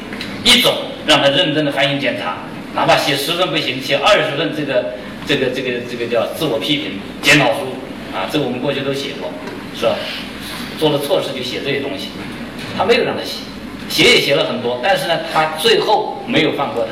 [0.44, 0.74] 一种
[1.06, 2.36] 让他认真的反省检查，
[2.74, 4.94] 哪怕写十份不行，写二十份这个
[5.26, 7.60] 这个这个这个叫自我批评检讨书
[8.14, 9.30] 啊，这个我们过去都写过，
[9.74, 9.94] 是吧？
[10.78, 12.08] 做了错事就写这些东西。
[12.76, 13.38] 他没有让他写，
[13.88, 16.90] 写也写了很多，但是呢，他最后没有放过他。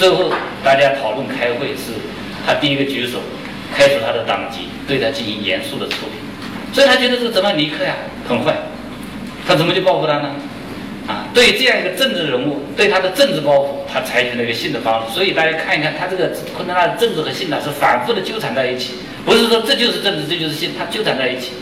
[0.00, 0.32] 最后
[0.64, 1.92] 大家讨论开会是。
[2.46, 3.18] 他第一个举手，
[3.76, 6.12] 开除他的党籍，对他进行严肃的处理，
[6.72, 7.94] 所以他觉得这个泽曼尼克呀
[8.26, 8.56] 很坏，
[9.46, 10.30] 他怎么就报复他呢？
[11.06, 15.12] 啊，对这样一个政治人物，对他的政治报复，他采取了一个新的方式。
[15.12, 18.94] 所以大家看一看，他这个昆德拉的政治和性呢是反复的纠缠在一起，
[19.26, 21.52] 不是说这就是政治，这就是性，他纠缠在一起，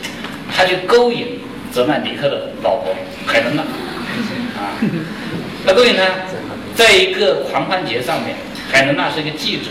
[0.57, 1.41] 他就勾引
[1.73, 2.95] 泽曼尼克的老婆
[3.27, 4.79] 海伦娜，啊，
[5.67, 6.05] 他勾引他，
[6.79, 8.37] 在一个狂欢节上面，
[8.71, 9.65] 海伦娜是一个记者。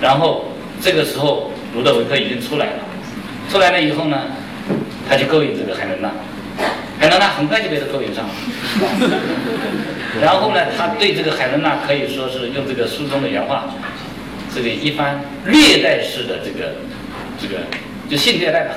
[0.00, 0.46] 然后
[0.80, 2.72] 这个时候，卢德维克已经出来了。
[3.52, 4.22] 出来了以后呢，
[5.06, 6.10] 他就勾引这个海伦娜，
[6.98, 8.32] 海伦娜很快就被他勾引上了。
[10.22, 13.66] 然后呢，他对这个海伦娜可以说是用这个书中的原话，
[14.54, 16.72] 这个一番虐待式的这个
[17.38, 17.64] 这个
[18.08, 18.76] 就性虐待吧。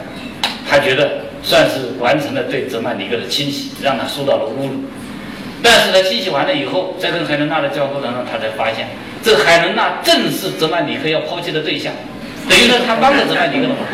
[0.70, 4.84] 他觉得算是完成了对泽曼尼克的清洗，让他受到了侮辱。
[5.62, 8.88] 但是呢，清洗完了以后，在跟海伦娜的交互当中，他才发现。
[9.22, 11.91] 这海伦娜正是泽曼尼克要抛弃的对象，
[12.47, 13.86] 等于说他帮着泽曼尼克了嘛？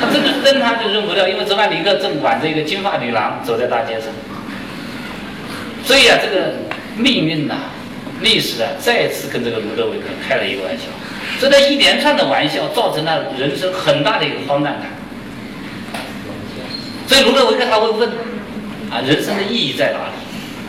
[0.00, 4.08] 他真的扔他就扔不掉，因为泽曼尼克正挽着一个金发女郎走在大街上。
[5.84, 6.54] 所以啊，这个
[6.96, 7.56] 命运呐、
[8.22, 10.84] 历史啊，再次跟这个卢德维克开了一个玩笑。
[11.38, 14.84] 所以他一连串的玩笑造成了人生很大的一个荒诞感。
[17.06, 18.08] 所以卢德维克他会问
[18.90, 20.14] 啊，人生的意义在哪里？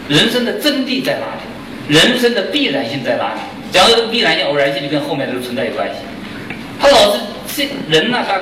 [0.10, 1.94] 人生的真谛在哪里？
[1.96, 3.40] 人生的必然性在哪里？
[3.72, 5.96] 讲这个必然性、偶然性就跟后面这个存在有关系。
[6.80, 7.20] 他老是
[7.56, 8.40] 这人呢，他，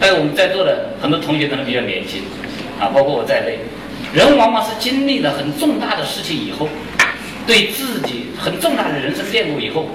[0.00, 2.22] 还有我们在座的很多同学可能比较年轻，
[2.78, 3.58] 啊，包括我在内，
[4.12, 6.68] 人往往是经历了很重大的事情以后，
[7.46, 9.88] 对自己很重大的人生变故以后，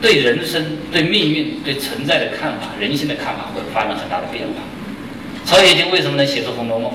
[0.00, 4.62] 对人生、对命运、对存在的看法、人性的看法会发生很大的变化。
[5.44, 6.90] 曹雪芹为什么能写出《红楼梦》？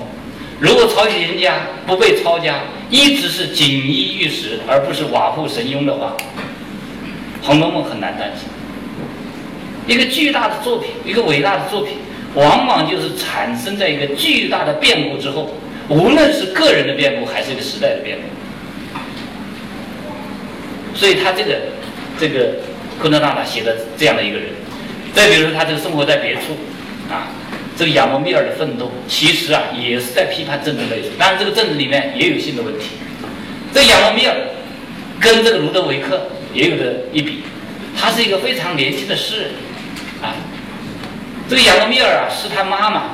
[0.60, 1.54] 如果曹雪芹家
[1.86, 6.16] 不被抄家，一直是锦衣玉食，而不是瓦户神庸的话，
[7.46, 8.40] 《红楼梦》很难诞生。
[9.86, 11.98] 一个巨大的作品，一个伟大的作品，
[12.34, 15.54] 往往就是产生在一个巨大的变故之后，
[15.88, 18.24] 无论是个人的变故，还是一个时代的变故。
[20.96, 21.56] 所以他这个
[22.18, 22.56] 这个
[23.00, 24.48] 昆德拉呢写的这样的一个人，
[25.14, 26.40] 再比如他这个生活在别处
[27.08, 27.28] 啊。
[27.78, 32.86] 这个亚罗密尔的奋斗，其实啊也是在批判政治类型，当然这个政治里面也有新的问题。
[33.72, 34.34] 这亚罗密尔
[35.20, 37.44] 跟这个卢德维克也有的一比，
[37.96, 39.50] 他是一个非常年轻的诗人
[40.20, 40.34] 啊。
[41.48, 43.10] 这个亚罗密尔啊是他妈妈，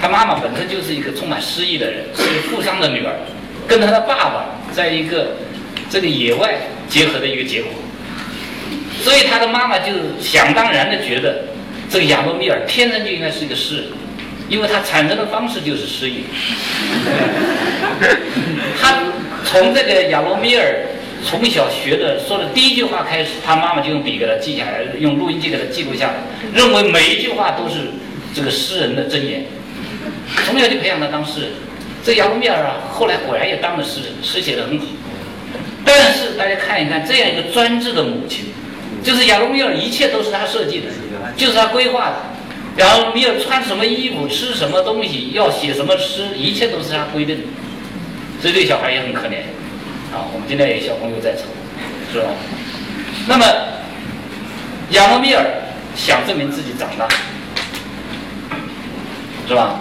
[0.00, 3.12] 他妈妈本身就是一个充满诗意的人，是富商的女儿，
[3.66, 5.38] 跟他的爸爸在一个
[5.90, 6.54] 这个野外
[6.88, 7.72] 结合的一个结果，
[9.02, 11.46] 所以他的妈妈就想当然的觉得。
[11.92, 13.84] 这个亚罗米尔天生就应该是一个诗人，
[14.48, 16.24] 因为他产生的方式就是诗意。
[18.80, 18.98] 他
[19.44, 20.86] 从这个亚罗米尔
[21.22, 26.14] 从小学的说的第一句话开始，他妈妈就用笔给他记下来，用录音机给他记录下来，
[26.54, 27.90] 认为每一句话都是
[28.34, 29.44] 这个诗人的箴言。
[30.46, 31.50] 从小就培养他当诗人。
[32.02, 34.86] 这亚罗米尔啊，后来果然也当了诗人，诗写得很好。
[35.84, 38.46] 但是大家看一看，这样一个专制的母亲。
[39.04, 40.86] 就是亚罗米尔，一切都是他设计的，
[41.36, 42.16] 就是他规划的。
[42.76, 47.42] 然后米尔穿什么衣服、吃什么东西、要写什么诗，一切都是他规定的。
[48.40, 49.42] 所以这小孩也很可怜
[50.12, 50.24] 啊。
[50.32, 51.44] 我们今天有小朋友在场，
[52.12, 52.26] 是吧？
[53.28, 53.44] 那么
[54.90, 55.44] 亚罗米尔
[55.94, 57.06] 想证明自己长大，
[59.46, 59.80] 是吧？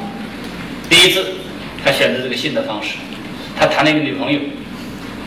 [0.89, 1.26] 第一次
[1.84, 2.95] 他选择这个性的方式，
[3.58, 4.39] 他谈了一个女朋友，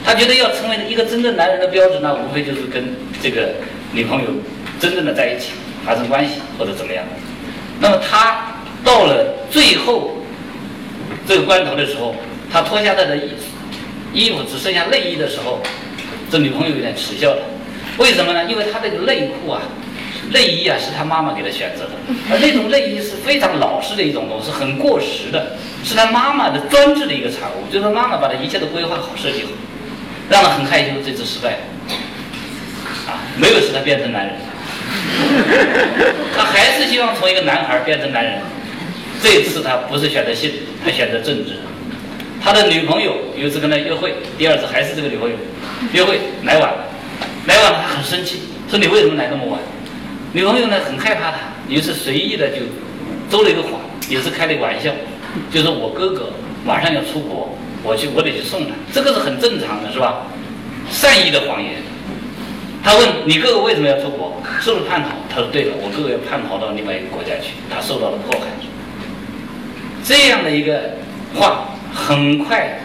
[0.05, 3.55] 他觉得要成为一个真正男人的标准，那无非就是跟这个。
[3.95, 4.29] 女朋友
[4.81, 5.53] 真正的在一起
[5.85, 7.05] 发生关系或者怎么样，
[7.81, 8.55] 那么他
[8.85, 10.19] 到了最后
[11.27, 12.15] 这个关头的时候，
[12.53, 13.33] 他脱下他的衣
[14.13, 15.61] 衣服只剩下内衣的时候，
[16.31, 17.43] 这女朋友有点耻笑了。
[17.99, 18.45] 为什么呢？
[18.45, 19.63] 因为他这个内裤啊、
[20.31, 21.91] 内衣啊是他妈妈给他选择的，
[22.31, 24.99] 而那种内衣是非常老式的一种东西，很过？
[25.01, 29.51] 时的，是他妈妈的专制的一个产物，就是妈妈把他一切都规划好、设计好，
[30.29, 31.59] 让他很害羞，这次失败了，
[33.07, 33.21] 啊。
[33.37, 34.37] 没有使他变成男人，
[36.37, 38.41] 他还是希望从一个男孩变成男人。
[39.23, 40.51] 这次他不是选择性，
[40.85, 41.53] 他选择政治。
[42.43, 45.37] 他的女朋友有一次跟他约会，第二次还是这个女朋友
[45.93, 46.85] 约会来晚了，
[47.47, 49.59] 来晚了他很生气，说你为什么来那么晚？
[50.33, 51.39] 女朋友呢很害怕他，
[51.69, 52.57] 于是随意的就
[53.31, 53.81] 诌了一个谎，
[54.11, 54.91] 也是开了一个玩笑，
[55.51, 56.31] 就说我哥哥
[56.67, 60.27] 马上要出国，我去我得去送他，这个是很正常的，是吧？
[60.91, 61.77] 善意的谎言。
[62.85, 64.41] 他问你哥哥为什么要出国？
[64.61, 65.09] 是不是叛逃？
[65.29, 68.47] 他说对了，我哥哥要叛逃到另外一个国家去，他受到了迫害。
[70.05, 70.99] 这样的一个
[71.35, 72.79] 话，很快，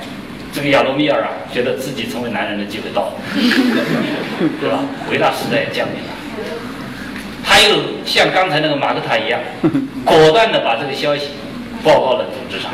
[0.54, 3.14] 这个亚罗米尔啊，觉得自己成为男人的机会到了，
[4.62, 4.80] 对吧？
[5.12, 6.10] 伟大时代降临了。
[7.44, 7.76] 他又
[8.06, 9.42] 像刚才那个马格塔一样，
[10.06, 11.32] 果断的把这个消息
[11.84, 12.72] 报告了组织上。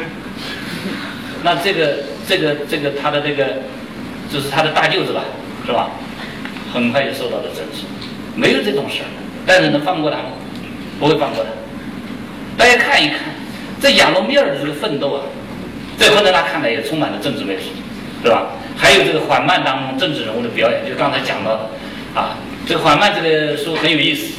[1.42, 3.64] 那这个这个这个他的这个，
[4.32, 5.24] 就是他的大舅子吧，
[5.66, 5.90] 是吧？
[6.76, 7.86] 很快就受到了证实，
[8.36, 9.08] 没有这种事儿，
[9.48, 10.26] 但是能放过他吗？
[11.00, 11.50] 不会放过他。
[12.58, 13.20] 大家看一看，
[13.82, 15.24] 这亚罗米尔的这个奋斗啊，
[15.98, 17.62] 在昆德拉看来也充满了政治魅力，
[18.24, 18.48] 是吧？
[18.76, 21.70] 还有这个缓慢当中政治人物的表演，就刚才讲到的
[22.14, 22.36] 啊，
[22.68, 24.34] 这个缓慢这个书很有意思。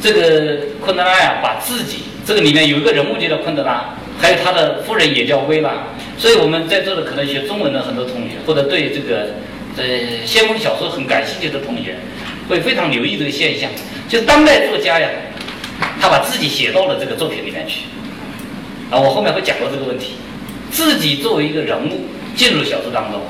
[0.00, 5.72] 这个昆德拉呀，把自己这个里面有一个人物就叫昆德拉，还有他的夫人也叫薇拉，
[6.16, 9.34] 所以我们在座的可能学中文的很多同学，或者对这个。
[9.76, 11.96] 呃，先锋小说很感兴趣的同学，
[12.48, 13.70] 会非常留意这个现象。
[14.08, 15.08] 就是当代作家呀，
[16.00, 17.82] 他把自己写到了这个作品里面去。
[18.90, 20.16] 啊，我后面会讲到这个问题。
[20.70, 22.06] 自己作为一个人物
[22.36, 23.20] 进入小说当中，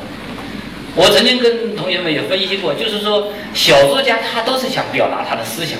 [0.95, 5.79] 我曾经跟同学们也分析过，就是说小说家他都是想表达他的思想，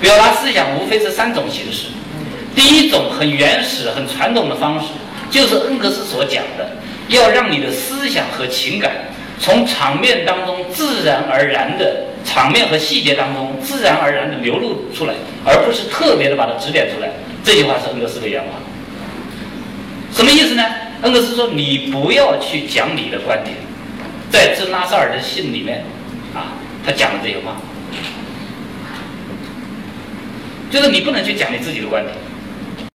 [0.00, 1.88] 表达思想无非是三种形式。
[2.54, 4.88] 第一种很原始、很传统的方式，
[5.30, 6.76] 就是恩格斯所讲的，
[7.08, 8.92] 要让你的思想和情感。
[9.42, 15.14] 从场面当中自然而然的场面和细节当中自然而然的流露出来，
[15.44, 17.10] 而不是特别的把它指点出来。
[17.42, 18.50] 这句话是恩格斯的原话。
[20.12, 20.62] 什么意思呢？
[21.02, 23.56] 恩格斯说：“你不要去讲你的观点。”
[24.30, 25.84] 在这拉萨尔的信里面，
[26.32, 26.54] 啊，
[26.86, 27.56] 他讲了这些话，
[30.70, 32.14] 就是你不能去讲你自己的观点。